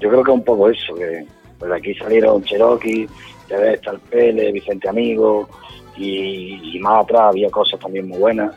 Yo 0.00 0.08
creo 0.08 0.22
que 0.22 0.30
es 0.30 0.36
un 0.38 0.44
poco 0.44 0.70
eso, 0.70 0.94
que 0.94 1.26
pues 1.58 1.72
aquí 1.72 1.94
salieron 1.94 2.42
Cherokee, 2.44 3.08
está 3.48 3.92
el 3.92 4.00
Pele, 4.00 4.52
Vicente 4.52 4.88
Amigo, 4.88 5.48
y, 5.96 6.78
más 6.80 7.04
atrás 7.04 7.22
había 7.30 7.50
cosas 7.50 7.80
también 7.80 8.08
muy 8.08 8.18
buenas. 8.18 8.54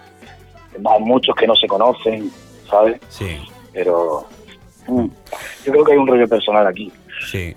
Hay 0.74 1.02
muchos 1.02 1.36
que 1.36 1.48
no 1.48 1.56
se 1.56 1.68
conocen, 1.68 2.32
¿sabes? 2.70 3.00
Sí. 3.10 3.38
Pero 3.74 4.26
mm, 4.88 5.06
yo 5.66 5.72
creo 5.72 5.84
que 5.84 5.92
hay 5.94 5.98
un 5.98 6.08
rollo 6.08 6.28
personal 6.28 6.68
aquí. 6.68 6.92
Sí. 7.30 7.56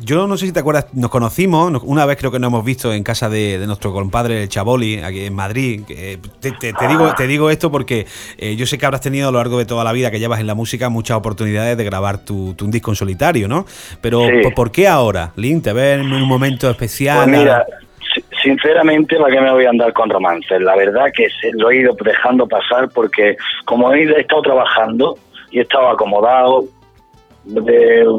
Yo 0.00 0.26
no 0.26 0.36
sé 0.36 0.46
si 0.46 0.52
te 0.52 0.58
acuerdas, 0.58 0.92
nos 0.92 1.08
conocimos, 1.08 1.70
una 1.84 2.04
vez 2.04 2.16
creo 2.16 2.32
que 2.32 2.40
nos 2.40 2.48
hemos 2.48 2.64
visto 2.64 2.92
en 2.92 3.04
casa 3.04 3.28
de, 3.28 3.64
nuestro 3.66 3.92
compadre 3.92 4.42
el 4.42 4.48
Chaboli, 4.48 5.00
aquí 5.02 5.26
en 5.26 5.34
Madrid. 5.34 5.82
Te, 6.40 6.88
digo, 6.88 7.14
te 7.16 7.26
digo 7.28 7.48
esto 7.48 7.70
porque 7.70 8.06
eh, 8.38 8.56
yo 8.56 8.66
sé 8.66 8.76
que 8.76 8.86
habrás 8.86 9.02
tenido 9.02 9.28
a 9.28 9.30
lo 9.30 9.38
largo 9.38 9.56
de 9.58 9.66
toda 9.66 9.84
la 9.84 9.92
vida 9.92 10.10
que 10.10 10.18
llevas 10.18 10.40
en 10.40 10.48
la 10.48 10.56
música 10.56 10.88
muchas 10.88 11.16
oportunidades 11.16 11.76
de 11.76 11.84
grabar 11.84 12.24
tu, 12.24 12.56
un 12.60 12.70
disco 12.72 12.90
en 12.90 12.96
solitario, 12.96 13.46
¿no? 13.46 13.66
Pero 14.00 14.26
¿por, 14.54 14.72
qué 14.72 14.88
ahora, 14.88 15.30
Link? 15.36 15.62
¿Te 15.62 15.72
ves 15.72 16.00
en 16.00 16.12
un 16.12 16.26
momento 16.26 16.68
especial? 16.68 17.18
Pues 17.24 17.38
mira, 17.38 17.64
sinceramente, 18.42 19.16
¿para 19.16 19.32
qué 19.32 19.40
me 19.40 19.52
voy 19.52 19.66
a 19.66 19.70
andar 19.70 19.92
con 19.92 20.10
romances? 20.10 20.60
La 20.60 20.74
verdad 20.74 21.06
que 21.14 21.28
lo 21.52 21.70
he 21.70 21.76
ido 21.76 21.96
dejando 22.04 22.48
pasar 22.48 22.88
porque 22.88 23.36
como 23.64 23.92
he 23.92 24.20
estado 24.20 24.42
trabajando 24.42 25.18
y 25.52 25.58
he 25.58 25.62
estado 25.62 25.90
acomodado, 25.90 26.64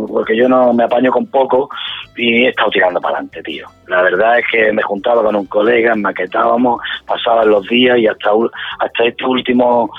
porque 0.07 0.35
yo 0.35 0.49
no 0.49 0.73
me 0.73 0.83
apaño 0.83 1.11
con 1.11 1.25
poco 1.27 1.69
y 2.15 2.45
he 2.45 2.49
estado 2.49 2.69
tirando 2.71 2.99
para 2.99 3.15
adelante, 3.15 3.41
tío. 3.43 3.67
La 3.87 4.01
verdad 4.01 4.39
es 4.39 4.45
que 4.51 4.71
me 4.73 4.81
juntaba 4.81 5.23
con 5.23 5.35
un 5.35 5.45
colega, 5.45 5.95
maquetábamos, 5.95 6.81
pasaban 7.05 7.49
los 7.49 7.67
días 7.67 7.97
y 7.97 8.07
hasta, 8.07 8.31
hasta 8.79 9.05
este 9.05 9.25
último 9.25 9.89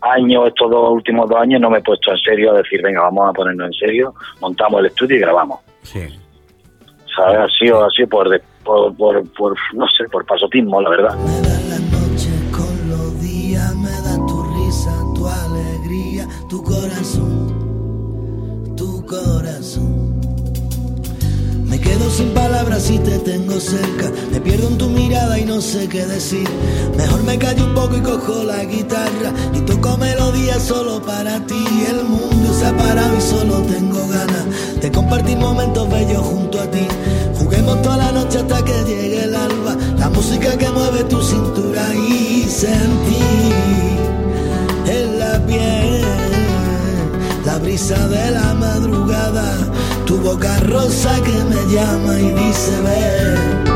año, 0.00 0.46
estos 0.46 0.70
dos 0.70 0.90
últimos 0.90 1.28
dos 1.28 1.40
años, 1.40 1.60
no 1.60 1.70
me 1.70 1.78
he 1.78 1.82
puesto 1.82 2.10
en 2.10 2.18
serio 2.18 2.52
a 2.52 2.58
decir, 2.58 2.82
venga, 2.82 3.02
vamos 3.02 3.30
a 3.30 3.32
ponernos 3.32 3.66
en 3.66 3.72
serio, 3.72 4.14
montamos 4.40 4.80
el 4.80 4.86
estudio 4.86 5.16
y 5.16 5.20
grabamos. 5.20 5.60
Sí. 5.82 6.06
¿Sabes? 7.16 7.38
Ha 7.38 7.48
sido 7.58 7.84
así 7.84 8.04
por, 8.06 8.28
por, 8.64 8.94
por, 8.96 9.32
por, 9.32 9.56
no 9.74 9.86
sé, 9.88 10.04
por 10.10 10.26
pasotismo, 10.26 10.80
la 10.82 10.90
verdad. 10.90 11.16
Me 11.16 11.48
da 11.48 11.60
la 11.70 11.78
noche 11.78 12.30
con 12.50 12.90
los 12.90 13.22
días, 13.22 13.74
me 13.76 13.88
da 13.88 14.26
tu 14.26 14.42
risa, 14.42 14.90
tu 15.14 15.26
alegría, 15.26 16.26
tu 16.50 16.62
corazón 16.62 17.73
Me 21.66 21.80
quedo 21.80 22.10
sin 22.10 22.28
palabras 22.30 22.82
si 22.82 22.98
te 22.98 23.18
tengo 23.18 23.60
cerca. 23.60 24.10
Me 24.32 24.40
pierdo 24.40 24.68
en 24.68 24.78
tu 24.78 24.88
mirada 24.88 25.38
y 25.38 25.44
no 25.44 25.60
sé 25.60 25.88
qué 25.88 26.04
decir. 26.06 26.48
Mejor 26.96 27.22
me 27.22 27.38
callo 27.38 27.66
un 27.66 27.74
poco 27.74 27.96
y 27.96 28.00
cojo 28.00 28.42
la 28.44 28.64
guitarra. 28.64 29.32
Y 29.54 29.60
toco 29.60 29.96
melodía 29.96 30.58
solo 30.58 31.00
para 31.02 31.44
ti. 31.46 31.64
El 31.88 32.04
mundo 32.04 32.52
se 32.52 32.66
ha 32.66 32.76
parado 32.76 33.16
y 33.16 33.20
solo 33.20 33.62
tengo 33.62 34.06
ganas 34.08 34.44
de 34.80 34.90
compartir 34.90 35.36
momentos 35.38 35.88
bellos 35.90 36.22
junto 36.22 36.60
a 36.60 36.70
ti. 36.70 36.86
Juguemos 37.38 37.82
toda 37.82 37.96
la 37.98 38.12
noche 38.12 38.38
hasta 38.38 38.64
que 38.64 38.72
llegue 38.84 39.24
el 39.24 39.34
alba 39.34 39.76
La 39.98 40.08
música 40.08 40.56
que 40.56 40.70
mueve 40.70 41.04
tu 41.04 41.20
cintura 41.22 41.94
y 41.94 42.44
sentí 42.48 43.22
en 44.86 45.18
la 45.18 45.44
piel 45.46 46.13
la 47.54 47.60
brisa 47.60 48.08
de 48.08 48.32
la 48.32 48.52
madrugada, 48.54 49.46
tu 50.06 50.16
boca 50.16 50.58
rosa 50.60 51.14
que 51.22 51.44
me 51.44 51.72
llama 51.72 52.18
y 52.18 52.30
dice 52.32 52.80
ven. 52.82 53.73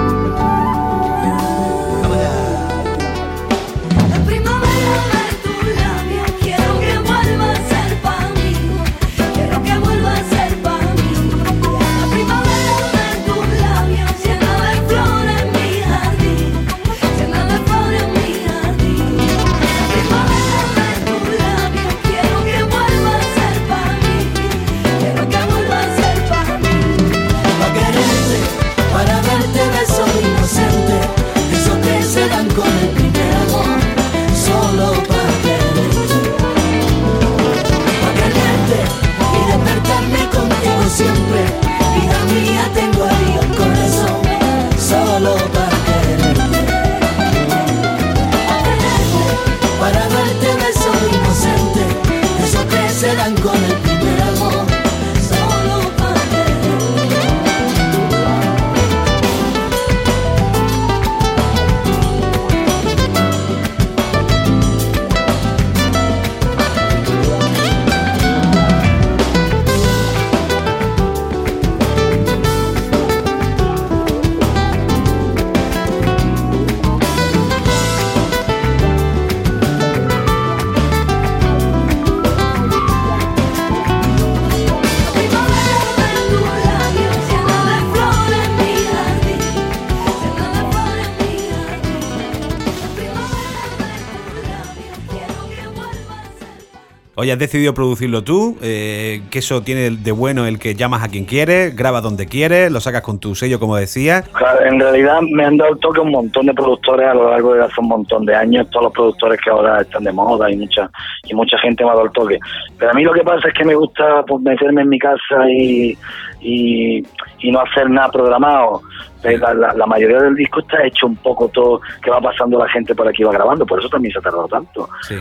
Oye, 97.20 97.33
has 97.33 97.38
decidido 97.40 97.74
producirlo 97.74 98.22
tú, 98.22 98.57
eh, 98.62 99.22
que 99.28 99.40
eso 99.40 99.61
tiene 99.62 99.90
de 99.90 100.12
bueno 100.12 100.46
el 100.46 100.61
que 100.61 100.76
llamas 100.76 101.02
a 101.02 101.09
quien 101.09 101.24
quieres, 101.24 101.74
grabas 101.74 102.00
donde 102.00 102.26
quieres, 102.26 102.70
lo 102.70 102.78
sacas 102.81 103.02
con 103.02 103.18
tu 103.18 103.35
sello, 103.35 103.59
como 103.59 103.74
decía. 103.74 104.22
Claro, 104.22 104.64
en 104.64 104.78
realidad 104.78 105.18
me 105.33 105.44
han 105.44 105.57
dado 105.57 105.72
el 105.72 105.81
toque 105.81 105.98
un 105.98 106.12
montón 106.12 106.46
de 106.46 106.54
productores 106.54 107.09
a 107.09 107.14
lo 107.14 107.28
largo 107.31 107.54
de 107.54 107.64
hace 107.64 107.81
un 107.81 107.88
montón 107.88 108.24
de 108.24 108.37
años, 108.37 108.70
todos 108.70 108.85
los 108.85 108.92
productores 108.92 109.40
que 109.42 109.50
ahora 109.50 109.81
están 109.81 110.04
de 110.04 110.12
moda 110.12 110.48
y 110.48 110.57
mucha 110.59 110.88
y 111.24 111.35
mucha 111.35 111.59
gente 111.59 111.83
me 111.83 111.90
ha 111.90 111.94
dado 111.94 112.07
el 112.07 112.12
toque. 112.12 112.38
Pero 112.78 112.92
a 112.92 112.94
mí 112.94 113.02
lo 113.02 113.12
que 113.12 113.22
pasa 113.24 113.48
es 113.48 113.54
que 113.54 113.64
me 113.64 113.74
gusta 113.74 114.22
pues, 114.24 114.40
meterme 114.40 114.83
en 114.83 114.88
mi 114.88 114.98
casa 115.00 115.50
y, 115.50 115.98
y, 116.40 116.98
y 117.40 117.50
no 117.50 117.61
hacer 117.62 117.90
nada 117.90 118.12
programado. 118.12 118.81
Eh, 119.24 119.37
La, 119.38 119.52
la- 119.54 119.74
la 119.74 119.87
mayoría 119.87 120.18
del 120.20 120.37
disco 120.37 120.61
está 120.61 120.87
hecho 120.87 121.09
un 121.09 121.16
poco 121.16 121.48
todo 121.48 121.81
que 122.00 122.11
va 122.11 122.20
pasando 122.20 122.61
la 122.61 122.68
gente 122.68 122.94
por 122.94 123.09
aquí 123.09 123.24
va 123.24 123.33
grabando, 123.33 123.66
por 123.66 123.81
eso 123.81 123.88
también 123.88 124.12
se 124.12 124.20
ha 124.20 124.22
tardado 124.22 124.46
tanto. 124.46 124.88
Sí. 125.02 125.16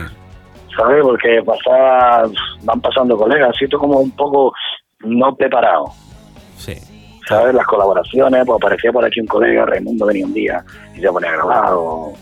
¿Sabes? 0.78 1.02
Porque 1.02 1.42
pasaba, 1.44 2.28
van 2.62 2.80
pasando 2.80 3.16
colegas, 3.18 3.54
siento 3.56 3.78
como 3.78 3.98
un 3.98 4.10
poco 4.12 4.52
no 5.00 5.34
preparado, 5.36 5.86
Sí. 6.56 6.74
¿sabes? 7.28 7.54
Las 7.54 7.66
colaboraciones, 7.66 8.44
pues 8.46 8.56
aparecía 8.56 8.92
por 8.92 9.04
aquí 9.04 9.20
un 9.20 9.26
colega, 9.26 9.66
Raimundo 9.66 10.06
venía 10.06 10.24
un 10.24 10.32
día 10.34 10.64
y 10.96 11.00
se 11.00 11.08
ponía 11.10 11.30
a 11.30 11.34
grabar, 11.34 11.72
o, 11.74 12.12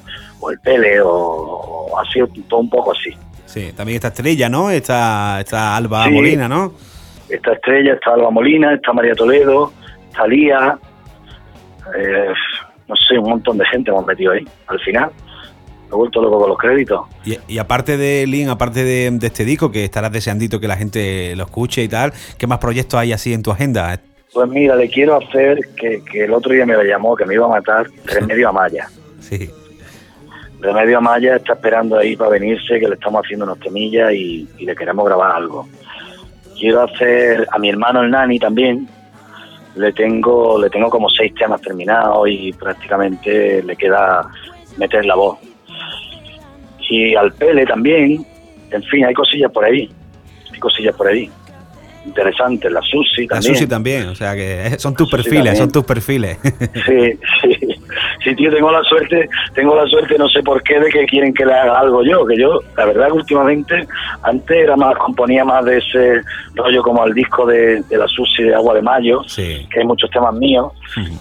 o 0.40 0.50
el 0.50 0.58
Pele, 0.60 1.00
o, 1.00 1.08
o 1.10 1.98
así, 2.00 2.20
todo 2.48 2.60
un 2.60 2.70
poco 2.70 2.92
así. 2.92 3.10
Sí, 3.44 3.72
también 3.74 3.96
está 3.96 4.08
Estrella, 4.08 4.48
¿no? 4.48 4.70
Está, 4.70 5.40
está 5.40 5.76
Alba 5.76 6.04
Sí. 6.04 6.10
Molina, 6.10 6.48
¿no? 6.48 6.72
Está 7.28 7.52
Estrella, 7.52 7.94
está 7.94 8.14
Alba 8.14 8.30
Molina, 8.30 8.74
está 8.74 8.92
María 8.92 9.14
Toledo, 9.14 9.72
está 10.08 10.26
Lía, 10.26 10.78
eh, 11.96 12.32
no 12.88 12.94
sé, 12.96 13.18
un 13.18 13.30
montón 13.30 13.58
de 13.58 13.64
gente 13.66 13.90
hemos 13.90 14.06
metido 14.06 14.32
ahí, 14.32 14.44
al 14.66 14.80
final. 14.80 15.10
Me 15.88 15.92
he 15.92 15.96
vuelto 15.96 16.20
loco 16.20 16.40
con 16.40 16.48
los 16.48 16.58
créditos. 16.58 17.02
Y, 17.24 17.38
y 17.48 17.58
aparte 17.58 17.96
de 17.96 18.26
Lin, 18.26 18.48
aparte 18.48 18.82
de, 18.84 19.10
de 19.10 19.26
este 19.26 19.44
disco, 19.44 19.70
que 19.70 19.84
estarás 19.84 20.12
deseandito 20.12 20.58
que 20.60 20.68
la 20.68 20.76
gente 20.76 21.34
lo 21.36 21.44
escuche 21.44 21.82
y 21.82 21.88
tal, 21.88 22.12
¿qué 22.38 22.46
más 22.46 22.58
proyectos 22.58 22.98
hay 22.98 23.12
así 23.12 23.32
en 23.32 23.42
tu 23.42 23.50
agenda? 23.50 24.00
Pues 24.32 24.48
mira, 24.50 24.76
le 24.76 24.88
quiero 24.90 25.16
hacer 25.16 25.60
que, 25.80 26.02
que 26.04 26.24
el 26.24 26.32
otro 26.32 26.52
día 26.52 26.66
me 26.66 26.76
llamó, 26.84 27.16
que 27.16 27.24
me 27.24 27.34
iba 27.34 27.46
a 27.46 27.48
matar, 27.48 27.86
Remedio 28.04 28.48
Amaya. 28.48 28.88
Sí. 29.20 29.50
Remedio 30.60 30.98
Amaya 30.98 31.36
está 31.36 31.54
esperando 31.54 31.98
ahí 31.98 32.16
para 32.16 32.30
venirse, 32.30 32.78
que 32.78 32.86
le 32.86 32.94
estamos 32.94 33.24
haciendo 33.24 33.44
unos 33.44 33.58
temillas 33.58 34.12
y, 34.12 34.48
y 34.56 34.64
le 34.64 34.76
queremos 34.76 35.04
grabar 35.04 35.32
algo. 35.32 35.66
Quiero 36.58 36.82
hacer 36.82 37.46
a 37.50 37.58
mi 37.58 37.68
hermano 37.70 38.02
el 38.02 38.10
Nani 38.10 38.38
también. 38.38 38.88
Le 39.74 39.92
tengo, 39.92 40.58
le 40.60 40.70
tengo 40.70 40.88
como 40.88 41.08
seis 41.08 41.34
temas 41.34 41.60
terminados 41.60 42.28
y 42.28 42.52
prácticamente 42.52 43.62
le 43.62 43.76
queda 43.76 44.30
meter 44.76 45.04
la 45.04 45.16
voz. 45.16 45.38
Y 46.88 47.14
al 47.14 47.32
Pele 47.32 47.64
también. 47.66 48.24
En 48.70 48.82
fin, 48.84 49.04
hay 49.04 49.14
cosillas 49.14 49.50
por 49.52 49.64
ahí. 49.64 49.88
Hay 50.52 50.58
cosillas 50.60 50.94
por 50.96 51.08
ahí. 51.08 51.30
Interesantes. 52.04 52.70
La 52.70 52.80
Susi 52.82 53.22
La 53.26 53.34
también. 53.34 53.54
Susi 53.54 53.66
también, 53.66 54.08
o 54.08 54.14
sea 54.14 54.34
que 54.34 54.74
son 54.78 54.94
tus 54.94 55.10
perfiles, 55.10 55.38
también. 55.38 55.56
son 55.56 55.72
tus 55.72 55.84
perfiles. 55.84 56.38
Sí, 56.86 57.18
sí. 57.42 57.58
Sí, 58.22 58.34
tío, 58.34 58.50
tengo 58.52 58.70
la 58.72 58.82
suerte, 58.82 59.28
tengo 59.54 59.76
la 59.76 59.86
suerte, 59.86 60.16
no 60.18 60.28
sé 60.28 60.42
por 60.42 60.60
qué, 60.62 60.80
de 60.80 60.88
que 60.90 61.04
quieren 61.06 61.32
que 61.32 61.44
le 61.44 61.52
haga 61.52 61.78
algo 61.78 62.02
yo, 62.02 62.26
que 62.26 62.36
yo, 62.36 62.60
la 62.76 62.86
verdad 62.86 63.06
que 63.06 63.12
últimamente, 63.12 63.86
antes 64.22 64.56
era 64.56 64.74
más, 64.76 64.96
componía 64.96 65.44
más 65.44 65.64
de 65.64 65.78
ese 65.78 66.22
rollo 66.54 66.82
como 66.82 67.04
el 67.06 67.14
disco 67.14 67.46
de, 67.46 67.82
de 67.82 67.96
la 67.96 68.08
Susi 68.08 68.42
de 68.44 68.54
Agua 68.54 68.74
de 68.74 68.82
Mayo, 68.82 69.22
Sí. 69.28 69.66
que 69.72 69.78
hay 69.80 69.86
muchos 69.86 70.10
temas 70.10 70.34
míos, 70.34 70.72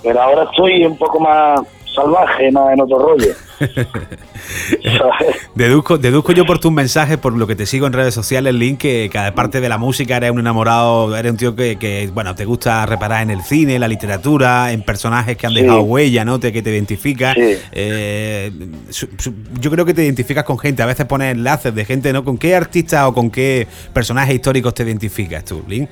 pero 0.04 0.20
ahora 0.22 0.44
estoy 0.50 0.84
un 0.86 0.98
poco 0.98 1.20
más 1.20 1.62
salvaje, 1.96 2.52
más 2.52 2.74
en 2.74 2.82
otro 2.82 3.00
rollo. 3.00 3.34
¿Sabes? 3.58 5.36
Deduzco, 5.56 5.98
deduzco 5.98 6.32
yo 6.34 6.46
por 6.46 6.60
tus 6.60 6.72
mensajes, 6.72 7.18
por 7.18 7.34
lo 7.34 7.48
que 7.48 7.56
te 7.56 7.66
sigo 7.66 7.88
en 7.88 7.94
redes 7.94 8.14
sociales, 8.14 8.54
Link, 8.54 8.80
que 8.80 9.10
cada 9.12 9.34
parte 9.34 9.62
de 9.62 9.70
la 9.70 9.78
música 9.78 10.18
eres 10.18 10.32
un 10.32 10.40
enamorado, 10.40 11.16
eres 11.16 11.32
un 11.32 11.38
tío 11.38 11.56
que, 11.56 11.78
que, 11.78 12.10
bueno, 12.14 12.36
te 12.36 12.46
gusta 12.46 12.86
reparar 12.86 13.24
en 13.24 13.30
el 13.32 13.42
cine, 13.42 13.80
la 13.80 13.88
literatura, 13.88 14.72
en 14.72 14.82
personajes 14.84 15.38
que 15.38 15.48
han 15.48 15.54
Sí. 15.54 15.62
dejado 15.62 15.82
huella, 15.82 16.26
¿no? 16.26 16.40
Te, 16.40 16.52
que 16.52 16.62
te 16.62 16.72
identificas. 16.72 17.34
Sí. 17.36 17.56
Eh, 17.72 18.52
su- 18.90 19.08
su- 19.18 19.34
yo 19.60 19.72
creo 19.72 19.86
que 19.86 19.94
te 19.94 20.04
identificas 20.04 20.44
con 20.44 20.60
gente, 20.60 20.84
a 20.84 20.86
veces 20.86 21.06
pones 21.06 21.34
enlaces 21.34 21.74
de 21.74 21.86
gente, 21.86 22.12
¿no? 22.12 22.24
¿Con 22.26 22.38
qué 22.38 22.56
artistas 22.56 23.06
o 23.08 23.14
con 23.14 23.32
qué 23.32 23.68
personajes 23.94 24.36
históricos 24.36 24.74
te 24.74 24.84
identificas 24.84 25.46
tú, 25.46 25.64
Link? 25.68 25.90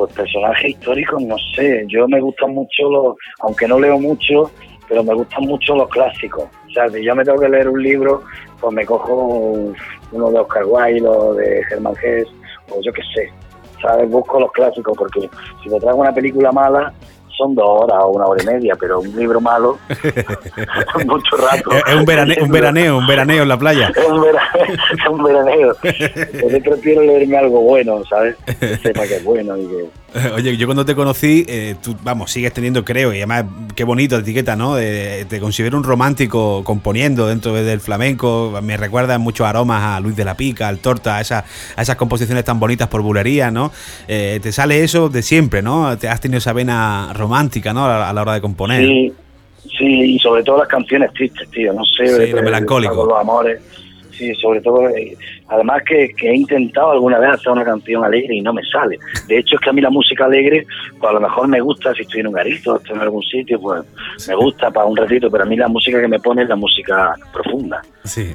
Pues 0.00 0.14
personajes 0.14 0.70
históricos, 0.70 1.20
no 1.20 1.36
sé, 1.54 1.84
yo 1.88 2.08
me 2.08 2.18
gustan 2.22 2.54
mucho 2.54 2.88
los, 2.88 3.16
aunque 3.40 3.68
no 3.68 3.78
leo 3.78 3.98
mucho, 3.98 4.50
pero 4.88 5.04
me 5.04 5.12
gustan 5.12 5.44
mucho 5.44 5.76
los 5.76 5.90
clásicos. 5.90 6.44
O 6.44 6.70
sea, 6.72 6.88
si 6.88 7.04
yo 7.04 7.14
me 7.14 7.22
tengo 7.22 7.38
que 7.38 7.50
leer 7.50 7.68
un 7.68 7.82
libro, 7.82 8.22
pues 8.62 8.72
me 8.72 8.86
cojo 8.86 9.74
uno 10.12 10.30
de 10.30 10.38
Oscar 10.38 10.64
Wilde 10.64 11.06
o 11.06 11.34
de 11.34 11.62
Germán 11.64 11.92
Hesse, 12.02 12.30
o 12.70 12.80
yo 12.80 12.90
qué 12.94 13.02
sé, 13.14 13.30
¿sabes? 13.82 14.08
Busco 14.08 14.40
los 14.40 14.50
clásicos 14.52 14.96
porque 14.96 15.28
si 15.62 15.68
me 15.68 15.78
traigo 15.78 15.98
una 15.98 16.14
película 16.14 16.50
mala, 16.50 16.94
son 17.40 17.54
dos 17.54 17.64
horas 17.68 17.98
o 18.02 18.10
una 18.10 18.26
hora 18.26 18.42
y 18.42 18.46
media, 18.46 18.74
pero 18.78 19.00
un 19.00 19.16
libro 19.16 19.40
malo, 19.40 19.78
mucho 21.06 21.36
rato. 21.36 21.70
Es, 21.72 21.94
un, 21.94 22.04
verane- 22.04 22.40
un 22.42 22.50
veraneo, 22.50 22.98
un 22.98 23.06
veraneo 23.06 23.42
en 23.42 23.48
la 23.48 23.58
playa. 23.58 23.92
Es 23.96 24.06
un, 24.08 24.20
vera- 24.20 24.48
es 24.68 25.08
un 25.10 25.22
veraneo. 25.22 25.76
Yo 25.82 26.62
prefiero 26.62 27.02
leerme 27.02 27.36
algo 27.38 27.60
bueno, 27.62 28.02
¿sabes? 28.08 28.36
Que 28.58 28.76
sepa 28.76 29.06
que 29.06 29.16
es 29.16 29.24
bueno 29.24 29.56
y 29.56 29.66
que... 29.66 30.00
Oye, 30.34 30.56
yo 30.56 30.66
cuando 30.66 30.84
te 30.84 30.96
conocí, 30.96 31.44
eh, 31.48 31.76
tú, 31.80 31.96
vamos, 32.02 32.32
sigues 32.32 32.52
teniendo, 32.52 32.84
creo, 32.84 33.12
y 33.12 33.18
además, 33.18 33.44
qué 33.76 33.84
bonito 33.84 34.16
la 34.16 34.22
etiqueta, 34.22 34.56
¿no? 34.56 34.76
Eh, 34.76 35.24
te 35.28 35.38
considero 35.38 35.76
un 35.78 35.84
romántico 35.84 36.64
componiendo 36.64 37.28
dentro 37.28 37.52
del 37.54 37.78
flamenco. 37.80 38.58
Me 38.60 38.76
recuerdan 38.76 39.20
muchos 39.20 39.46
aromas 39.46 39.84
a 39.84 40.00
Luis 40.00 40.16
de 40.16 40.24
la 40.24 40.34
Pica, 40.36 40.66
al 40.66 40.78
Torta, 40.80 41.18
a, 41.18 41.20
esas 41.20 41.44
a 41.76 41.82
esas 41.82 41.94
composiciones 41.94 42.44
tan 42.44 42.58
bonitas 42.58 42.88
por 42.88 43.02
bulería, 43.02 43.52
¿no? 43.52 43.70
Eh, 44.08 44.40
te 44.42 44.50
sale 44.50 44.82
eso 44.82 45.08
de 45.10 45.22
siempre, 45.22 45.62
¿no? 45.62 45.96
Te 45.96 46.08
has 46.08 46.20
tenido 46.20 46.38
esa 46.38 46.52
vena 46.52 47.12
romántica, 47.14 47.29
¿no? 47.72 47.86
A, 47.86 47.88
la- 47.98 48.10
a 48.10 48.12
la 48.12 48.22
hora 48.22 48.34
de 48.34 48.40
componer. 48.40 48.80
Sí, 48.84 49.12
Sí, 49.78 50.14
y 50.14 50.18
sobre 50.18 50.42
todo 50.42 50.58
las 50.58 50.68
canciones 50.68 51.12
tristes, 51.12 51.48
tío, 51.50 51.72
no 51.72 51.84
sé. 51.84 52.26
Sí, 52.26 52.32
lo 52.32 52.42
melancólico. 52.42 53.04
Los 53.06 53.20
amores. 53.20 53.60
Sí, 54.10 54.34
sobre 54.34 54.60
todo, 54.62 54.88
eh, 54.88 55.16
además 55.48 55.82
que, 55.86 56.08
que 56.16 56.30
he 56.30 56.36
intentado 56.36 56.90
alguna 56.92 57.18
vez 57.18 57.30
hacer 57.34 57.52
una 57.52 57.64
canción 57.64 58.02
alegre 58.04 58.34
y 58.36 58.40
no 58.40 58.52
me 58.52 58.62
sale. 58.64 58.98
De 59.28 59.38
hecho, 59.38 59.56
es 59.56 59.60
que 59.60 59.70
a 59.70 59.72
mí 59.72 59.80
la 59.80 59.90
música 59.90 60.24
alegre, 60.24 60.66
pues 60.98 61.10
a 61.10 61.12
lo 61.14 61.20
mejor 61.20 61.46
me 61.48 61.60
gusta 61.60 61.94
si 61.94 62.02
estoy 62.02 62.20
en 62.20 62.26
un 62.28 62.32
garito, 62.32 62.76
estoy 62.76 62.96
en 62.96 63.02
algún 63.02 63.22
sitio, 63.22 63.60
pues 63.60 63.82
me 64.28 64.34
gusta 64.34 64.70
para 64.70 64.86
un 64.86 64.96
ratito, 64.96 65.30
pero 65.30 65.44
a 65.44 65.46
mí 65.46 65.56
la 65.56 65.68
música 65.68 66.00
que 66.00 66.08
me 66.08 66.18
pone 66.20 66.42
es 66.42 66.48
la 66.48 66.56
música 66.56 67.14
profunda, 67.32 67.80
Sí. 68.04 68.34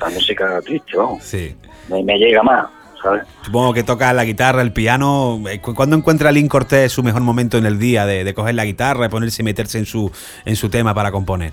la 0.00 0.08
música 0.08 0.60
triste, 0.62 0.96
vamos. 0.96 1.22
Sí. 1.22 1.54
Me, 1.90 2.02
me 2.02 2.16
llega 2.18 2.42
más, 2.42 2.66
¿sabes? 3.02 3.22
Supongo 3.42 3.72
que 3.74 3.82
toca 3.82 4.12
la 4.12 4.24
guitarra, 4.24 4.62
el 4.62 4.72
piano. 4.72 5.40
Eh, 5.50 5.60
cu- 5.60 5.74
¿Cuándo 5.74 5.96
encuentra 5.96 6.30
Lynn 6.32 6.48
Cortés 6.48 6.92
su 6.92 7.02
mejor 7.02 7.22
momento 7.22 7.58
en 7.58 7.66
el 7.66 7.78
día 7.78 8.06
de, 8.06 8.24
de 8.24 8.34
coger 8.34 8.54
la 8.54 8.64
guitarra, 8.64 9.02
de 9.02 9.10
ponerse 9.10 9.42
y 9.42 9.44
meterse 9.44 9.78
en 9.78 9.86
su, 9.86 10.10
en 10.44 10.56
su 10.56 10.68
tema 10.70 10.94
para 10.94 11.10
componer? 11.10 11.52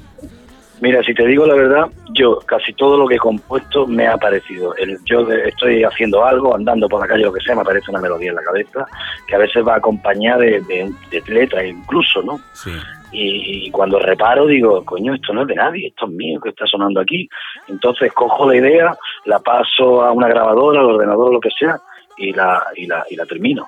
Mira, 0.81 1.03
si 1.03 1.13
te 1.13 1.25
digo 1.27 1.45
la 1.45 1.55
verdad, 1.55 1.87
yo 2.13 2.39
casi 2.45 2.71
todo 2.71 2.95
lo 2.97 3.05
que 3.05 3.15
he 3.15 3.19
compuesto 3.19 3.85
me 3.85 4.07
ha 4.07 4.15
parecido. 4.15 4.73
El- 4.77 4.97
yo 5.03 5.29
estoy 5.29 5.83
haciendo 5.83 6.23
algo, 6.23 6.55
andando 6.55 6.87
por 6.87 7.01
la 7.01 7.07
calle, 7.07 7.23
lo 7.25 7.33
que 7.33 7.41
sea, 7.41 7.53
me 7.55 7.61
aparece 7.61 7.91
una 7.91 7.99
melodía 7.99 8.29
en 8.29 8.35
la 8.35 8.43
cabeza, 8.43 8.85
que 9.27 9.35
a 9.35 9.39
veces 9.39 9.61
va 9.67 9.75
acompañada 9.75 10.37
de, 10.39 10.61
de, 10.61 10.89
de 11.11 11.21
letra 11.33 11.65
incluso, 11.65 12.21
¿no? 12.21 12.39
Sí. 12.53 12.71
Y, 13.11 13.67
y 13.67 13.71
cuando 13.71 13.99
reparo 13.99 14.45
digo, 14.45 14.83
coño, 14.85 15.15
esto 15.15 15.33
no 15.33 15.41
es 15.41 15.47
de 15.47 15.55
nadie, 15.55 15.87
esto 15.87 16.05
es 16.05 16.11
mío, 16.11 16.39
que 16.39 16.49
está 16.49 16.65
sonando 16.65 16.99
aquí. 16.99 17.27
Entonces 17.67 18.13
cojo 18.13 18.47
la 18.47 18.57
idea, 18.57 18.97
la 19.25 19.39
paso 19.39 20.03
a 20.03 20.11
una 20.11 20.27
grabadora, 20.27 20.81
al 20.81 20.91
ordenador, 20.91 21.33
lo 21.33 21.39
que 21.39 21.49
sea, 21.57 21.79
y 22.17 22.31
la, 22.33 22.63
y 22.75 22.85
la, 22.85 23.03
y 23.09 23.15
la 23.15 23.25
termino. 23.25 23.67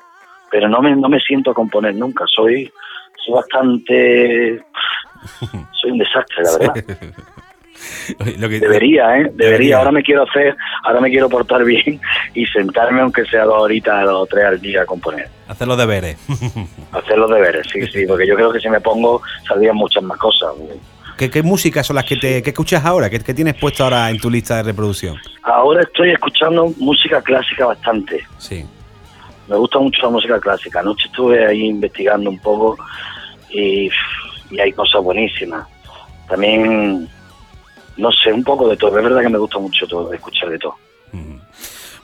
Pero 0.49 0.67
no 0.67 0.81
me, 0.81 0.95
no 0.95 1.09
me 1.09 1.19
siento 1.19 1.51
a 1.51 1.55
componer 1.55 1.95
nunca, 1.95 2.25
soy, 2.27 2.71
soy 3.25 3.33
bastante... 3.35 4.63
Soy 5.79 5.91
un 5.91 5.99
desastre, 5.99 6.43
la 6.43 6.57
verdad. 6.57 7.15
Lo 8.37 8.49
que- 8.49 8.59
Debería, 8.59 9.17
¿eh? 9.17 9.23
Debería. 9.23 9.33
Debería. 9.33 9.77
Ahora 9.77 9.91
me 9.91 10.03
quiero 10.03 10.23
hacer, 10.23 10.55
ahora 10.83 11.01
me 11.01 11.09
quiero 11.09 11.29
portar 11.29 11.63
bien 11.63 11.99
y 12.33 12.45
sentarme 12.47 13.01
aunque 13.01 13.25
sea 13.25 13.43
dos 13.45 13.61
horitas 13.61 14.05
o 14.07 14.25
tres 14.25 14.45
al 14.45 14.61
día 14.61 14.81
a 14.83 14.85
componer. 14.85 15.27
Hacer 15.47 15.67
los 15.67 15.77
deberes. 15.77 16.17
Hacer 16.91 17.17
los 17.17 17.29
deberes, 17.29 17.67
sí, 17.71 17.85
sí, 17.87 18.05
porque 18.07 18.27
yo 18.27 18.35
creo 18.35 18.51
que 18.51 18.59
si 18.59 18.69
me 18.69 18.79
pongo 18.81 19.21
saldrían 19.47 19.75
muchas 19.75 20.03
más 20.03 20.17
cosas. 20.17 20.49
¿Qué, 21.17 21.29
qué 21.29 21.43
músicas 21.43 21.85
son 21.85 21.97
las 21.97 22.05
que 22.05 22.15
te 22.17 22.41
que 22.41 22.49
escuchas 22.51 22.83
ahora? 22.85 23.09
¿Qué, 23.09 23.19
qué 23.19 23.33
tienes 23.33 23.55
puesto 23.55 23.83
ahora 23.83 24.09
en 24.09 24.17
tu 24.19 24.29
lista 24.29 24.57
de 24.57 24.63
reproducción? 24.63 25.17
Ahora 25.43 25.81
estoy 25.83 26.11
escuchando 26.11 26.73
música 26.77 27.21
clásica 27.21 27.65
bastante. 27.67 28.23
Sí. 28.37 28.65
Me 29.47 29.55
gusta 29.57 29.79
mucho 29.79 30.01
la 30.03 30.09
música 30.09 30.39
clásica. 30.39 30.79
Anoche 30.79 31.07
estuve 31.07 31.45
ahí 31.45 31.65
investigando 31.67 32.29
un 32.29 32.39
poco 32.39 32.77
y, 33.49 33.89
y 34.49 34.59
hay 34.59 34.71
cosas 34.71 35.03
buenísimas. 35.03 35.67
También, 36.29 37.09
no 38.01 38.11
sé, 38.11 38.33
un 38.33 38.43
poco 38.43 38.67
de 38.67 38.75
todo. 38.77 38.97
Es 38.97 39.03
verdad 39.03 39.21
que 39.21 39.29
me 39.29 39.37
gusta 39.37 39.59
mucho 39.59 39.87
todo, 39.87 40.11
escuchar 40.13 40.49
de 40.49 40.59
todo. 40.59 40.75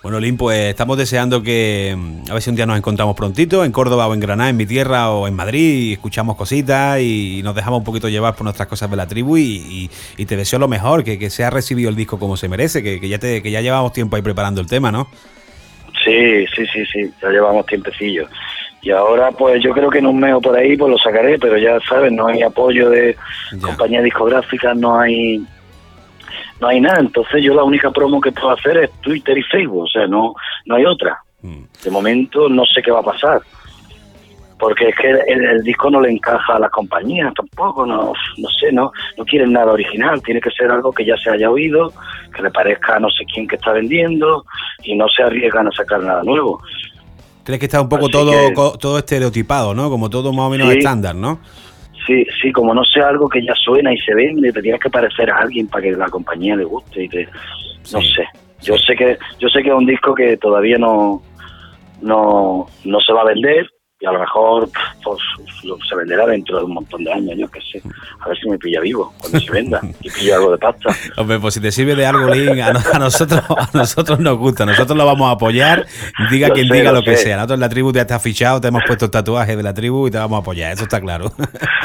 Bueno, 0.04 0.20
Lin, 0.20 0.38
pues 0.38 0.58
estamos 0.70 0.96
deseando 0.98 1.42
que 1.42 1.94
mm, 1.98 2.30
a 2.30 2.34
ver 2.34 2.42
si 2.42 2.50
un 2.52 2.56
día 2.56 2.66
nos 2.68 2.78
encontramos 2.78 3.16
prontito 3.16 3.66
en 3.66 3.72
Córdoba 3.72 4.08
o 4.08 4.14
en 4.14 4.20
Granada, 4.22 4.50
en 4.50 4.56
mi 4.56 4.66
tierra 4.66 5.10
o 5.12 5.28
en 5.28 5.34
Madrid, 5.34 5.90
y 5.90 5.94
escuchamos 5.94 6.38
cositas 6.38 7.02
y 7.02 7.42
nos 7.44 7.56
dejamos 7.56 7.80
un 7.80 7.84
poquito 7.84 8.08
llevar 8.08 8.36
por 8.36 8.44
nuestras 8.44 8.70
cosas 8.70 8.90
de 8.90 8.96
la 8.96 9.08
tribu 9.08 9.36
y, 9.38 9.42
y- 9.42 9.90
y 10.18 10.26
te 10.26 10.38
deseo 10.38 10.60
lo 10.60 10.68
mejor, 10.68 11.04
que, 11.04 11.18
que 11.20 11.30
sea 11.30 11.50
recibido 11.50 11.90
el 11.90 11.96
disco 11.96 12.20
como 12.20 12.38
se 12.38 12.48
merece, 12.48 12.82
que, 12.84 13.02
que 13.02 13.10
ya 13.10 13.18
te, 13.18 13.42
que 13.42 13.52
ya 13.52 13.60
llevamos 13.60 13.92
tiempo 13.92 14.16
ahí 14.16 14.22
preparando 14.22 14.62
el 14.62 14.68
tema, 14.68 14.92
¿no? 14.92 15.10
Sí, 16.06 16.46
sí, 16.56 16.64
sí, 16.72 16.86
sí, 16.86 17.12
ya 17.22 17.30
llevamos 17.30 17.66
tiempecillo. 17.66 18.28
Y 18.84 18.92
ahora, 18.92 19.32
pues 19.32 19.62
yo 19.62 19.72
creo 19.72 19.90
que 19.90 19.98
en 20.00 20.06
un 20.06 20.20
mes 20.20 20.34
o 20.36 20.40
por 20.40 20.56
ahí, 20.56 20.78
pues 20.78 20.90
lo 20.90 20.98
sacaré, 21.00 21.38
pero 21.40 21.58
ya 21.58 21.80
sabes, 21.90 22.14
no 22.14 22.28
hay 22.28 22.44
apoyo 22.44 22.90
de 22.92 23.18
compañías 23.62 24.04
discográficas, 24.04 24.78
no 24.78 24.98
hay 25.00 25.44
no 26.60 26.68
hay 26.68 26.80
nada. 26.82 27.00
Entonces 27.00 27.44
yo 27.44 27.54
la 27.54 27.64
única 27.64 27.92
promo 27.92 28.20
que 28.22 28.32
puedo 28.32 28.52
hacer 28.52 28.78
es 28.78 28.92
Twitter 29.02 29.38
y 29.38 29.44
Facebook, 29.44 29.84
o 29.84 29.88
sea, 29.88 30.08
no 30.08 30.34
no 30.66 30.76
hay 30.76 30.86
otra. 30.86 31.20
De 31.84 31.92
momento 31.92 32.50
no 32.50 32.66
sé 32.66 32.82
qué 32.82 32.92
va 32.92 33.00
a 33.00 33.04
pasar. 33.04 33.42
Porque 34.60 34.90
es 34.90 34.96
que 34.96 35.08
el, 35.12 35.46
el 35.46 35.62
disco 35.64 35.92
no 35.92 36.02
le 36.02 36.10
encaja 36.12 36.56
a 36.56 36.60
las 36.60 36.72
compañías 36.72 37.32
tampoco, 37.36 37.86
no, 37.86 38.12
no 38.38 38.50
sé, 38.60 38.72
no, 38.72 38.92
no 39.16 39.24
quieren 39.24 39.54
nada 39.54 39.72
original, 39.72 40.20
tiene 40.24 40.42
que 40.42 40.50
ser 40.50 40.72
algo 40.72 40.92
que 40.92 41.06
ya 41.06 41.16
se 41.16 41.30
haya 41.30 41.52
oído, 41.52 41.94
que 42.36 42.42
le 42.42 42.50
parezca 42.50 42.96
a 42.96 43.00
no 43.00 43.08
sé 43.12 43.24
quién 43.32 43.48
que 43.48 43.56
está 43.56 43.72
vendiendo 43.72 44.46
y 44.84 44.96
no 44.96 45.06
se 45.10 45.22
arriesgan 45.22 45.68
a 45.68 45.72
sacar 45.72 46.02
nada 46.02 46.24
nuevo. 46.24 46.60
Crees 47.44 47.60
que 47.60 47.68
está 47.68 47.80
un 47.82 47.88
poco 47.88 48.06
Así 48.06 48.12
todo, 48.14 48.32
que- 48.32 48.78
todo 48.80 48.98
estereotipado, 48.98 49.76
¿no? 49.76 49.92
Como 49.92 50.10
todo 50.10 50.34
más 50.34 50.48
o 50.48 50.50
menos 50.50 50.70
Sí. 50.72 50.80
estándar, 50.80 51.14
¿no? 51.14 51.40
Sí, 52.08 52.26
sí, 52.42 52.54
como 52.54 52.74
no 52.74 52.86
sea 52.86 53.10
algo 53.10 53.28
que 53.28 53.46
ya 53.46 53.54
suena 53.54 53.94
y 53.94 53.98
se 53.98 54.16
vende, 54.16 54.54
te 54.54 54.62
tienes 54.62 54.80
que 54.80 54.90
parecer 54.90 55.30
a 55.30 55.40
alguien 55.40 55.68
para 55.68 55.84
que 55.84 55.92
la 55.92 56.08
compañía 56.08 56.56
le 56.56 56.64
guste 56.64 57.04
y 57.04 57.10
te, 57.10 57.28
no 57.92 58.02
sé. 58.02 58.26
Yo 58.62 58.78
sé 58.78 58.96
que 58.96 59.18
yo 59.40 59.50
sé 59.50 59.62
que 59.62 59.70
es 59.70 59.76
un 59.76 59.86
disco 59.86 60.16
que 60.16 60.38
todavía 60.38 60.78
no 60.78 61.22
no 62.02 62.66
no 62.86 63.00
se 63.02 63.14
va 63.14 63.22
a 63.22 63.26
vender 63.26 63.70
y 64.00 64.06
a 64.06 64.12
lo 64.14 64.20
mejor 64.20 64.70
pues, 65.16 65.64
lo- 65.64 65.78
se 65.88 65.96
venderá 65.96 66.26
dentro 66.26 66.58
de 66.58 66.64
un 66.66 66.74
montón 66.74 67.04
de 67.04 67.14
años, 67.14 67.36
yo 67.38 67.48
qué 67.50 67.60
sé. 67.72 67.82
A 68.20 68.28
ver 68.28 68.38
si 68.38 68.50
me 68.50 68.58
pilla 68.58 68.80
vivo 68.82 69.14
cuando 69.20 69.40
se 69.40 69.52
venda 69.52 69.82
y 70.02 70.10
pillo 70.10 70.36
algo 70.36 70.52
de 70.52 70.58
pasta. 70.58 70.90
Hombre, 71.18 71.40
pues 71.40 71.54
si 71.54 71.60
te 71.62 71.72
sirve 71.72 71.96
de 71.96 72.06
algo, 72.06 72.28
Lin, 72.34 72.62
a, 72.62 72.74
no- 72.74 72.82
a 72.94 73.00
nosotros, 73.00 73.42
a 73.50 73.70
nosotros 73.74 74.20
nos 74.20 74.38
gusta, 74.38 74.66
nosotros 74.66 74.98
lo 74.98 75.06
vamos 75.06 75.28
a 75.30 75.32
apoyar, 75.32 75.86
diga 76.32 76.48
Lo 76.50 76.54
quien 76.54 76.68
sé, 76.68 76.74
diga 76.74 76.92
lo 76.92 77.00
lo 77.00 77.04
que 77.04 77.16
sea. 77.18 77.36
Nosotros 77.38 77.56
en 77.58 77.62
la 77.62 77.70
tribu 77.70 77.92
ya 77.94 78.02
está 78.02 78.20
fichado, 78.20 78.60
te 78.62 78.68
hemos 78.70 78.84
puesto 78.86 79.06
el 79.06 79.12
tatuaje 79.12 79.56
de 79.56 79.64
la 79.64 79.74
tribu 79.74 80.08
y 80.08 80.12
te 80.12 80.18
vamos 80.18 80.38
a 80.38 80.42
apoyar, 80.42 80.72
eso 80.74 80.84
está 80.84 81.00
claro. 81.02 81.32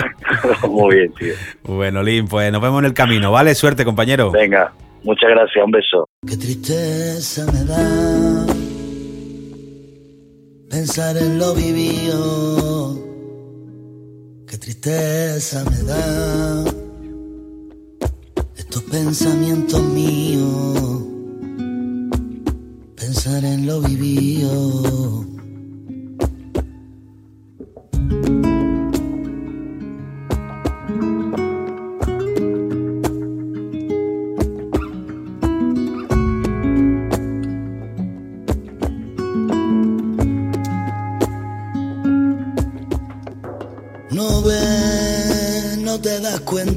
Muy 0.69 0.97
bien, 0.97 1.13
tío. 1.15 1.35
Bueno, 1.65 2.03
Lin, 2.03 2.27
pues 2.27 2.51
nos 2.53 2.61
vemos 2.63 2.81
en 2.81 2.87
el 2.87 2.95
camino, 2.95 3.31
¿vale? 3.31 3.55
Suerte, 3.55 3.85
compañero. 3.85 4.31
Venga, 4.31 4.73
muchas 5.05 5.31
gracias, 5.31 5.65
un 5.65 5.71
beso. 5.71 6.09
Qué 6.27 6.37
tristeza 6.37 7.45
me 7.53 7.65
da 7.65 8.47
pensar 10.71 11.17
en 11.19 11.39
lo 11.39 11.55
vivido. 11.55 13.12
Qué 14.53 14.59
tristeza 14.59 15.65
me 15.65 15.83
da 15.83 16.65
estos 18.55 18.83
pensamientos 18.83 19.83
míos. 19.83 21.05
Pensar 22.95 23.47
en 23.47 23.67
lo 23.67 23.81
vivido. 23.81 25.25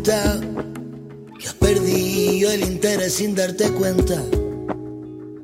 Que 0.06 1.48
has 1.48 1.54
perdido 1.56 2.52
el 2.52 2.62
interés 2.62 3.14
sin 3.16 3.34
darte 3.34 3.72
cuenta. 3.72 4.22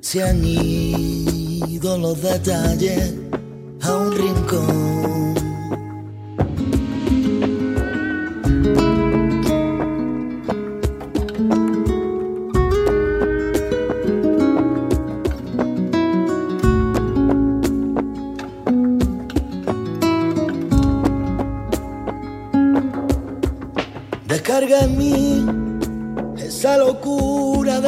Se 0.01 0.21
han 0.21 0.43
ido 0.45 1.97
los 1.97 2.21
detalles 2.21 3.15
a 3.81 3.95
un 3.95 4.11
rincón. 4.11 5.10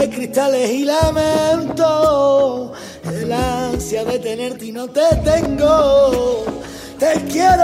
De 0.04 0.10
cristales 0.10 0.70
y 0.70 0.84
lamento, 0.84 2.74
el 3.06 3.32
ansia 3.32 4.04
de 4.04 4.20
tenerte 4.20 4.66
y 4.66 4.74
no 4.74 4.90
te 4.90 5.16
tengo. 5.24 6.44
Te 7.00 7.14
quiero, 7.32 7.64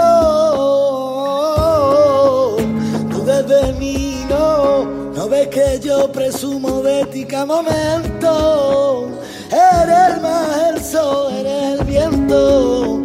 tú 3.10 3.24
desde 3.24 3.74
mí 3.74 4.24
no, 4.28 4.84
no 4.84 5.28
ves 5.28 5.48
que 5.48 5.80
yo 5.82 6.10
presumo 6.10 6.80
de 6.80 7.04
ti 7.06 7.26
cada 7.26 7.44
momento. 7.44 9.10
Eres 9.50 10.14
el 10.14 10.20
mar, 10.22 10.74
el 10.74 10.82
sol, 10.82 11.32
eres 11.34 11.78
el 11.78 11.84
viento. 11.84 12.99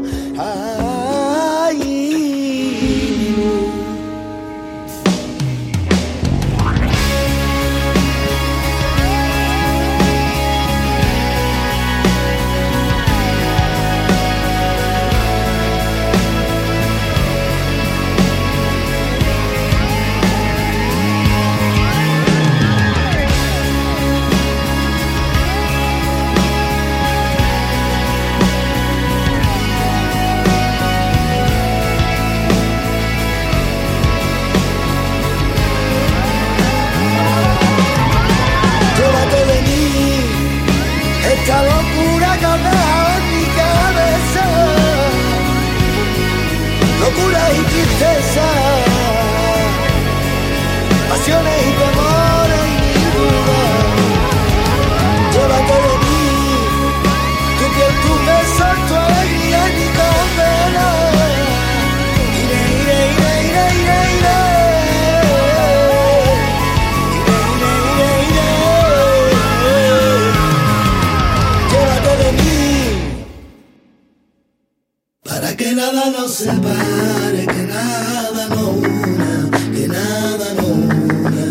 separe, 76.35 77.45
que 77.47 77.63
nada 77.63 78.49
no 78.49 78.71
una, 78.71 79.49
que 79.73 79.87
nada 79.87 80.53
no 80.57 80.67
una. 80.67 81.47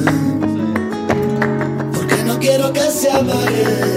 Porque 1.90 2.22
no 2.24 2.38
quiero 2.38 2.70
que 2.70 2.90
se 2.90 3.10
apague. 3.10 3.93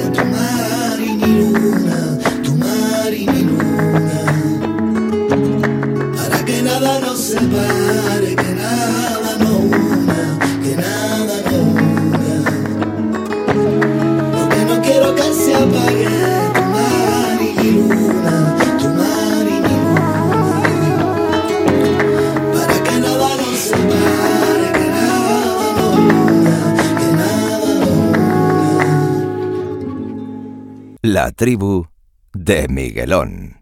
Tribu 31.31 31.87
de 32.33 32.67
Miguelón. 32.67 33.56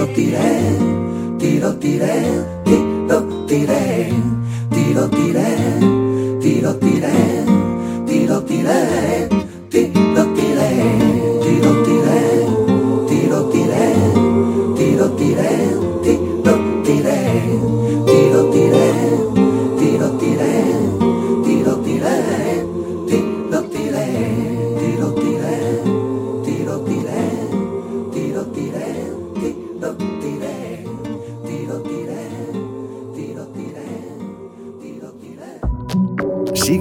tiro 0.00 0.14
tiré, 0.14 0.78
tiro 1.38 1.74
tiré, 1.78 2.22
tiro 2.64 3.46
tiré, 3.46 4.08
tiro 4.70 5.08
tiré, 5.10 5.56
tiro 6.40 6.74
tiré, 6.78 7.44
tiro 8.06 8.40
tiré. 8.44 9.49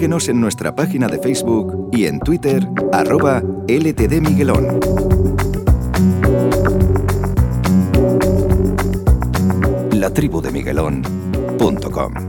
en 0.10 0.42
nuestra 0.42 0.74
página 0.74 1.08
de 1.08 1.20
Facebook 1.20 1.90
y 1.94 2.06
en 2.06 2.20
Twitter, 2.20 2.68
arroba 2.92 3.44
LTDMiguelón. 3.68 4.80
La 9.92 10.10
tribu 10.12 10.42
de 10.42 10.52
Miguelón.com 10.52 12.29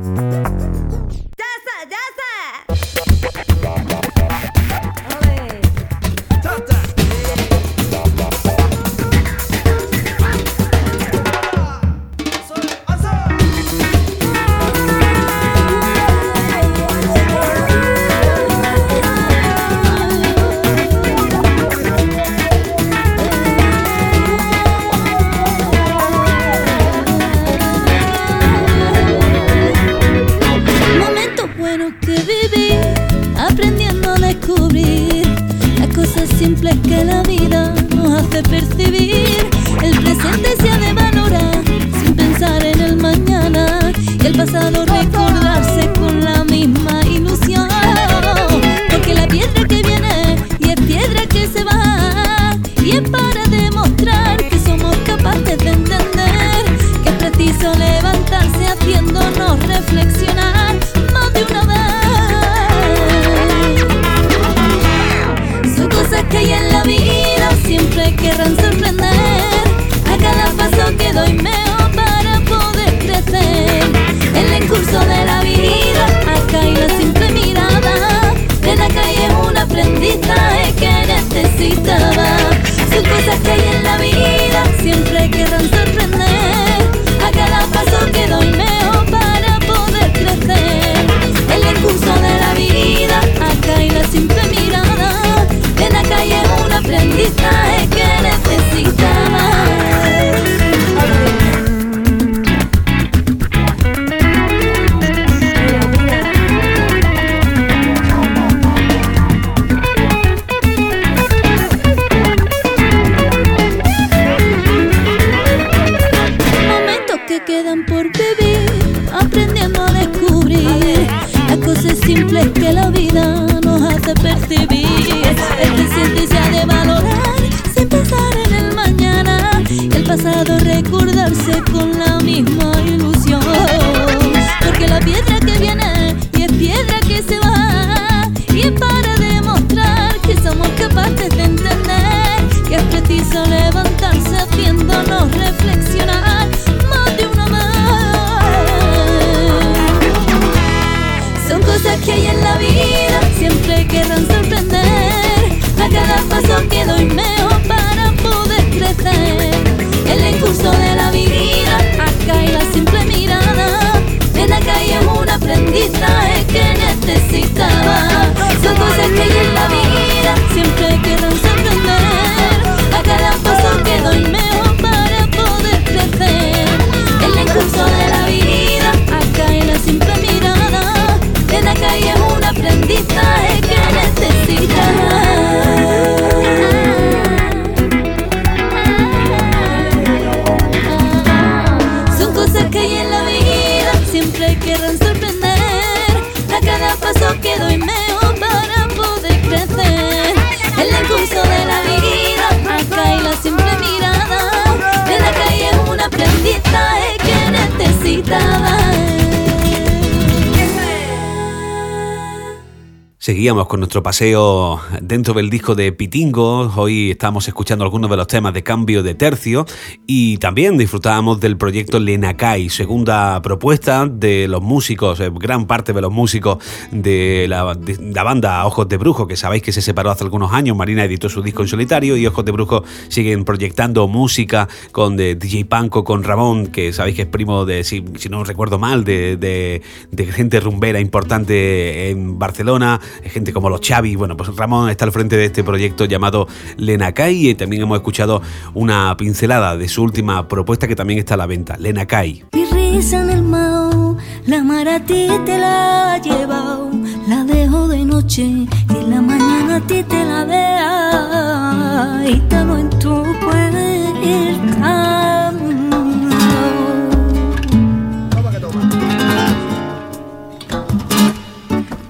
Con 213.51 213.81
nuestro 213.81 214.01
paseo 214.01 214.81
dentro 215.03 215.35
del 215.35 215.51
disco 215.51 215.75
de 215.75 215.91
Pitingo. 215.91 216.73
Hoy 216.77 217.11
estamos 217.11 217.49
escuchando 217.49 217.85
algunos 217.85 218.09
de 218.09 218.17
los 218.17 218.29
temas 218.29 218.55
de 218.55 218.63
cambio 218.63 219.03
de 219.03 219.17
tercio 219.17 219.67
y 220.07 220.37
también 220.39 220.79
disfrutábamos 220.79 221.41
del 221.41 221.57
proyecto 221.57 221.99
Lenacay, 221.99 222.69
segunda 222.71 223.43
propuesta 223.43 224.07
de 224.07 224.47
los 224.47 224.63
músicos, 224.63 225.19
eh, 225.19 225.33
gran 225.35 225.67
parte 225.67 225.93
de 225.93 226.01
los 226.01 226.13
músicos 226.13 226.59
de 226.93 227.47
la, 227.49 227.75
de 227.75 227.99
la 228.15 228.23
banda 228.23 228.65
Ojos 228.67 228.89
de 228.89 228.97
Brujo, 228.99 229.27
que 229.27 229.37
sabéis 229.37 229.65
que 229.65 229.73
se 229.73 229.83
separó 229.83 230.13
hace 230.13 230.23
algunos 230.23 230.53
años. 230.53 230.77
Marina 230.77 231.03
editó 231.05 231.29
su 231.29 231.43
disco 231.43 231.63
en 231.63 231.69
solitario 231.69 232.17
y 232.17 232.27
Ojos 232.29 232.45
de 232.45 232.53
Brujo 232.53 232.85
siguen 233.09 233.45
proyectando 233.45 234.07
música 234.07 234.69
con 234.93 235.17
de 235.17 235.35
DJ 235.35 235.65
Panco, 235.65 236.05
con 236.05 236.23
Ramón, 236.23 236.69
que 236.69 236.93
sabéis 236.93 237.17
que 237.17 237.23
es 237.23 237.29
primo 237.29 237.65
de, 237.65 237.83
si, 237.83 238.05
si 238.17 238.29
no 238.29 238.45
recuerdo 238.45 238.79
mal, 238.79 239.03
de, 239.03 239.37
de- 239.37 239.83
de 240.13 240.27
gente 240.27 240.61
rumbera 240.61 241.01
importante 241.01 242.11
en 242.11 242.39
Barcelona, 242.39 243.01
gente 243.25 243.40
como 243.53 243.71
los 243.71 243.81
Xavi. 243.81 244.17
Bueno, 244.17 244.37
pues 244.37 244.55
Ramón 244.55 244.91
está 244.91 245.05
al 245.05 245.13
frente 245.13 245.37
de 245.37 245.47
este 245.47 245.65
proyecto 245.65 246.05
llamado 246.05 246.47
Lenacay 246.77 247.49
y 247.51 247.55
también 247.55 247.83
hemos 247.83 247.97
escuchado 247.97 248.43
una 248.75 249.17
pincelada 249.17 249.77
de 249.77 249.89
su 249.89 250.03
última 250.03 250.47
propuesta 250.47 250.87
que 250.87 250.95
también 250.95 251.19
está 251.19 251.35
a 251.35 251.39
la 251.39 251.47
venta, 251.47 251.77
Lenacay. 251.79 252.45
Mi 252.53 252.65
risa 252.67 253.23
en 253.23 253.31
el 253.31 253.43
mao, 253.43 254.17
la 254.47 254.63
mar 254.63 254.89
a 254.89 255.01
ti 255.01 255.27
te 255.47 255.59
la 255.59 256.15
ha 256.15 256.19
llevado, 256.19 256.91
la 257.29 257.45
dejo 257.45 257.89
de 257.89 258.05
noche 258.05 258.43
y 258.43 258.69
en 258.97 259.11
la 259.11 259.21
mañana 259.23 259.77
a 259.77 259.81
ti 259.81 260.03
te 260.05 260.25
la 260.25 260.45
vea 260.45 262.23
y 262.29 262.33
estamos 262.33 262.81
en 262.81 262.91
tu 262.99 263.25
puerta. 263.41 263.61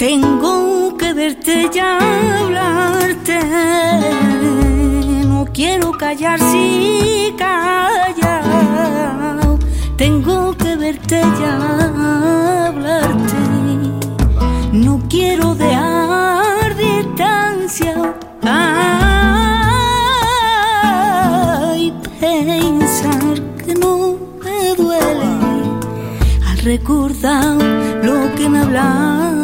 Tengo 0.01 0.70
verte 1.21 1.69
ya 1.71 1.99
hablarte, 2.39 3.39
no 5.29 5.45
quiero 5.53 5.93
callar 5.93 6.41
si 6.41 7.35
callao. 7.37 8.39
Tengo 9.99 10.57
que 10.57 10.77
verte 10.77 11.21
ya 11.41 11.57
hablarte, 12.69 13.43
no 14.73 14.99
quiero 15.11 15.55
dejar 15.55 16.75
distancia. 16.89 17.95
Ay, 18.43 18.73
pensar 22.19 23.35
que 23.63 23.75
no 23.75 24.17
me 24.43 24.75
duele 24.75 25.33
al 26.49 26.59
recordar 26.65 27.59
lo 28.03 28.35
que 28.37 28.49
me 28.49 28.61
hablaba 28.61 29.40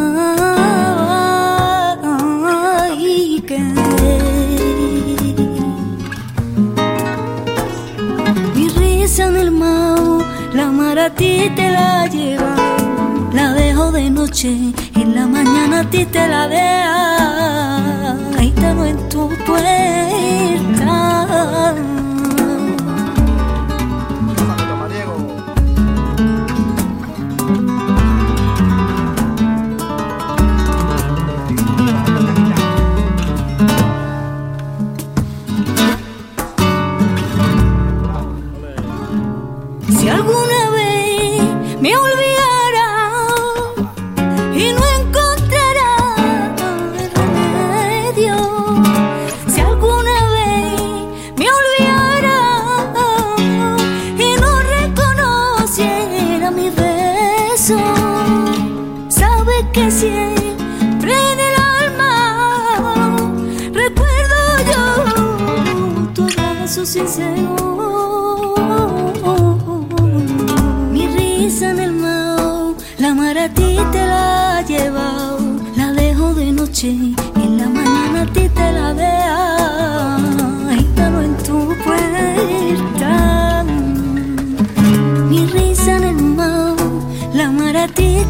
a 11.07 11.11
ti 11.11 11.49
te 11.55 11.71
la 11.71 12.09
lleva, 12.09 12.57
la 13.33 13.53
dejo 13.53 13.93
de 13.93 14.11
noche 14.11 14.49
y 14.49 15.01
en 15.01 15.15
la 15.15 15.27
mañana 15.29 15.81
a 15.81 15.85
ti 15.85 16.05
te 16.05 16.27
la 16.27 16.49
vea, 16.49 18.17
ahí 18.37 18.53
en 18.91 19.09
tu 19.09 19.29
puerta. 19.47 20.97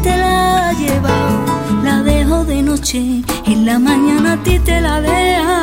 te 0.07 0.17
la 0.17 0.69
ha 0.69 0.73
llevado. 0.73 1.37
La 1.83 2.03
dejo 2.03 2.45
de 2.45 2.61
noche, 2.61 2.99
y 3.45 3.53
en 3.53 3.65
la 3.65 3.77
mañana 3.79 4.33
a 4.33 4.43
ti 4.45 4.59
te 4.59 4.79
la 4.81 5.01
deja. 5.01 5.57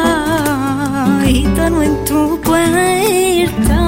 Y 1.27 1.45
no 1.45 1.83
en 1.83 2.05
tu 2.05 2.41
puerta. 2.41 3.84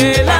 Et 0.00 0.37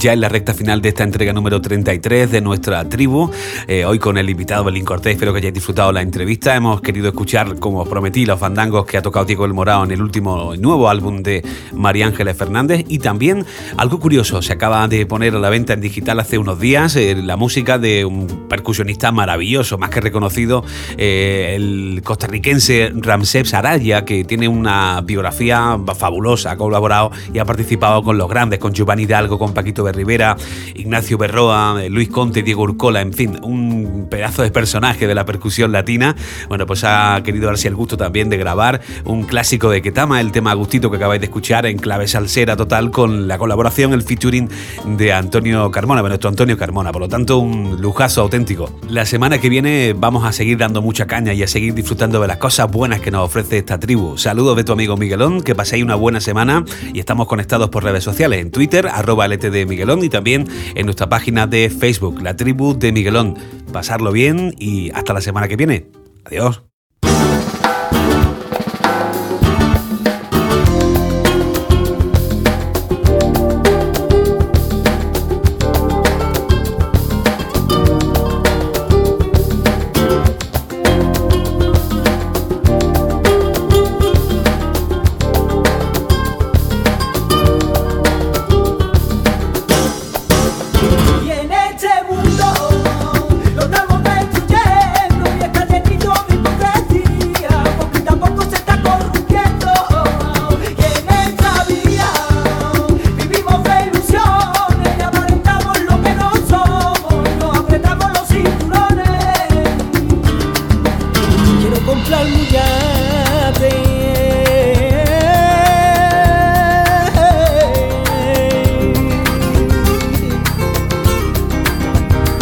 ya 0.00 0.14
en 0.14 0.22
la 0.22 0.30
recta 0.30 0.54
final 0.54 0.80
de 0.80 0.88
esta 0.88 1.04
entrega 1.04 1.34
número 1.34 1.60
33 1.60 2.30
de 2.30 2.40
nuestra 2.40 2.88
tribu. 2.88 3.30
Eh, 3.68 3.84
hoy 3.84 3.98
con 3.98 4.16
el 4.16 4.30
invitado 4.30 4.64
Belín 4.64 4.84
Cortés, 4.84 5.12
espero 5.12 5.32
que 5.32 5.38
hayáis 5.38 5.52
disfrutado 5.52 5.92
la 5.92 6.00
entrevista. 6.00 6.56
Hemos 6.56 6.80
querido 6.80 7.08
escuchar, 7.08 7.58
como 7.58 7.80
os 7.80 7.88
prometí, 7.88 8.24
los 8.24 8.40
fandangos 8.40 8.86
que 8.86 8.96
ha 8.96 9.02
tocado 9.02 9.26
Diego 9.26 9.44
El 9.44 9.52
Morao 9.52 9.84
en 9.84 9.90
el 9.90 10.00
último 10.00 10.54
nuevo 10.56 10.88
álbum 10.88 11.22
de 11.22 11.44
María 11.74 12.06
Ángeles 12.06 12.34
Fernández. 12.34 12.86
Y 12.88 12.98
también 12.98 13.44
algo 13.76 14.00
curioso, 14.00 14.40
se 14.40 14.54
acaba 14.54 14.88
de 14.88 15.04
poner 15.04 15.34
a 15.34 15.38
la 15.38 15.50
venta 15.50 15.74
en 15.74 15.82
digital 15.82 16.18
hace 16.18 16.38
unos 16.38 16.58
días 16.58 16.96
eh, 16.96 17.14
la 17.14 17.36
música 17.36 17.78
de 17.78 18.06
un 18.06 18.48
percusionista 18.48 19.12
maravilloso, 19.12 19.76
más 19.76 19.90
que 19.90 20.00
reconocido, 20.00 20.64
eh, 20.96 21.52
el 21.56 22.00
costarricense 22.02 22.90
Ramsés 22.94 23.52
Araya, 23.52 24.06
que 24.06 24.24
tiene 24.24 24.48
una 24.48 25.02
biografía 25.02 25.78
fabulosa, 25.94 26.52
ha 26.52 26.56
colaborado 26.56 27.10
y 27.34 27.38
ha 27.38 27.44
participado 27.44 28.02
con 28.02 28.16
los 28.16 28.30
grandes, 28.30 28.58
con 28.58 28.72
Giovanni 28.72 29.02
Hidalgo, 29.02 29.38
con 29.38 29.52
Paquito 29.52 29.89
Rivera, 29.92 30.36
Ignacio 30.74 31.18
Berroa, 31.18 31.82
Luis 31.88 32.08
Conte, 32.08 32.42
Diego 32.42 32.62
Urcola, 32.62 33.00
en 33.00 33.12
fin, 33.12 33.38
un 33.42 34.08
pedazo 34.10 34.42
de 34.42 34.50
personaje 34.50 35.06
de 35.06 35.14
la 35.14 35.24
percusión 35.24 35.72
latina. 35.72 36.16
Bueno, 36.48 36.66
pues 36.66 36.84
ha 36.84 37.20
querido 37.24 37.46
darse 37.46 37.68
el 37.68 37.74
gusto 37.74 37.96
también 37.96 38.28
de 38.28 38.36
grabar 38.36 38.80
un 39.04 39.24
clásico 39.24 39.70
de 39.70 39.82
Ketama, 39.82 40.20
el 40.20 40.32
tema 40.32 40.50
Agustito 40.50 40.90
que 40.90 40.96
acabáis 40.96 41.20
de 41.20 41.26
escuchar 41.26 41.66
en 41.66 41.78
clave 41.78 42.08
salsera 42.08 42.56
total 42.56 42.90
con 42.90 43.28
la 43.28 43.38
colaboración, 43.38 43.92
el 43.92 44.02
featuring 44.02 44.48
de 44.84 45.12
Antonio 45.12 45.70
Carmona, 45.70 46.02
nuestro 46.02 46.28
Antonio 46.28 46.56
Carmona. 46.56 46.92
Por 46.92 47.02
lo 47.02 47.08
tanto, 47.08 47.38
un 47.38 47.80
lujazo 47.80 48.22
auténtico. 48.22 48.78
La 48.88 49.06
semana 49.06 49.38
que 49.38 49.48
viene 49.48 49.94
vamos 49.96 50.24
a 50.24 50.32
seguir 50.32 50.58
dando 50.58 50.82
mucha 50.82 51.06
caña 51.06 51.32
y 51.32 51.42
a 51.42 51.46
seguir 51.46 51.74
disfrutando 51.74 52.20
de 52.20 52.28
las 52.28 52.36
cosas 52.36 52.70
buenas 52.70 53.00
que 53.00 53.10
nos 53.10 53.24
ofrece 53.24 53.58
esta 53.58 53.78
tribu. 53.78 54.18
Saludos 54.18 54.56
de 54.56 54.64
tu 54.64 54.72
amigo 54.72 54.96
Miguelón, 54.96 55.40
que 55.42 55.54
paséis 55.54 55.82
una 55.82 55.94
buena 55.94 56.20
semana 56.20 56.64
y 56.92 57.00
estamos 57.00 57.26
conectados 57.26 57.70
por 57.70 57.84
redes 57.84 58.04
sociales 58.04 58.40
en 58.40 58.50
Twitter, 58.50 58.86
arroba 58.88 59.26
LTD 59.26 59.66
Miguelón 59.66 59.79
y 60.02 60.08
también 60.08 60.46
en 60.74 60.86
nuestra 60.86 61.08
página 61.08 61.46
de 61.46 61.70
Facebook, 61.70 62.20
La 62.22 62.36
Tribu 62.36 62.78
de 62.78 62.92
Miguelón. 62.92 63.36
Pasarlo 63.72 64.12
bien 64.12 64.54
y 64.58 64.90
hasta 64.90 65.12
la 65.12 65.20
semana 65.20 65.48
que 65.48 65.56
viene. 65.56 65.90
Adiós. 66.24 66.69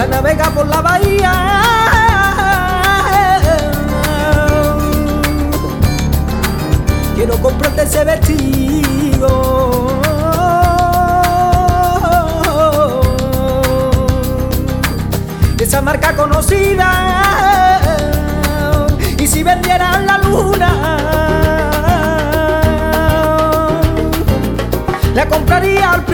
Navega 0.09 0.51
por 0.51 0.67
la 0.67 0.81
bahía. 0.81 1.33
Quiero 7.15 7.37
comprarte 7.39 7.83
ese 7.83 8.05
vestido. 8.05 9.89
Esa 15.59 15.83
marca 15.83 16.17
conocida. 16.17 17.18
Vendieran 19.49 20.05
la 20.05 20.19
luna, 20.19 20.71
la 25.15 25.27
compraría 25.27 25.93
al 25.93 26.05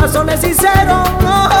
de 0.00 0.06
corazones 0.06 0.40
sinceros. 0.40 1.08
Y 1.20 1.59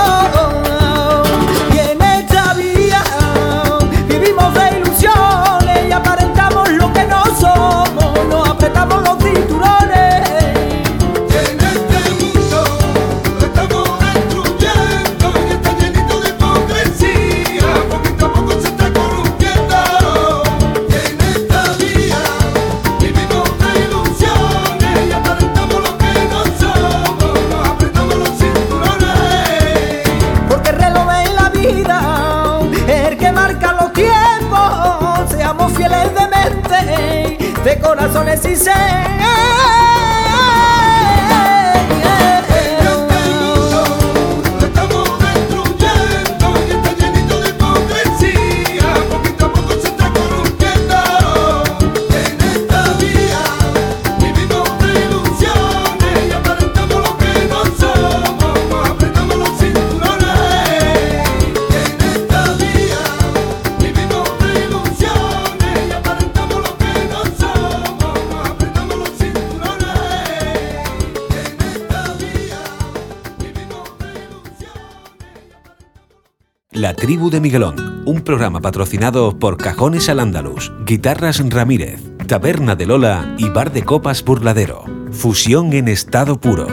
Tribu 77.00 77.30
de 77.30 77.40
Miguelón, 77.40 78.02
un 78.04 78.20
programa 78.20 78.60
patrocinado 78.60 79.38
por 79.38 79.56
Cajones 79.56 80.10
al 80.10 80.20
Andalus, 80.20 80.70
Guitarras 80.84 81.42
Ramírez, 81.48 81.98
Taberna 82.26 82.76
de 82.76 82.84
Lola 82.84 83.34
y 83.38 83.48
Bar 83.48 83.72
de 83.72 83.84
Copas 83.84 84.22
Burladero. 84.22 84.84
Fusión 85.10 85.72
en 85.72 85.88
estado 85.88 86.38
puro. 86.38 86.66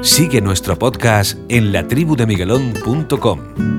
Sigue 0.00 0.40
nuestro 0.40 0.78
podcast 0.78 1.38
en 1.50 1.74
latribudemiguelón.com. 1.74 3.73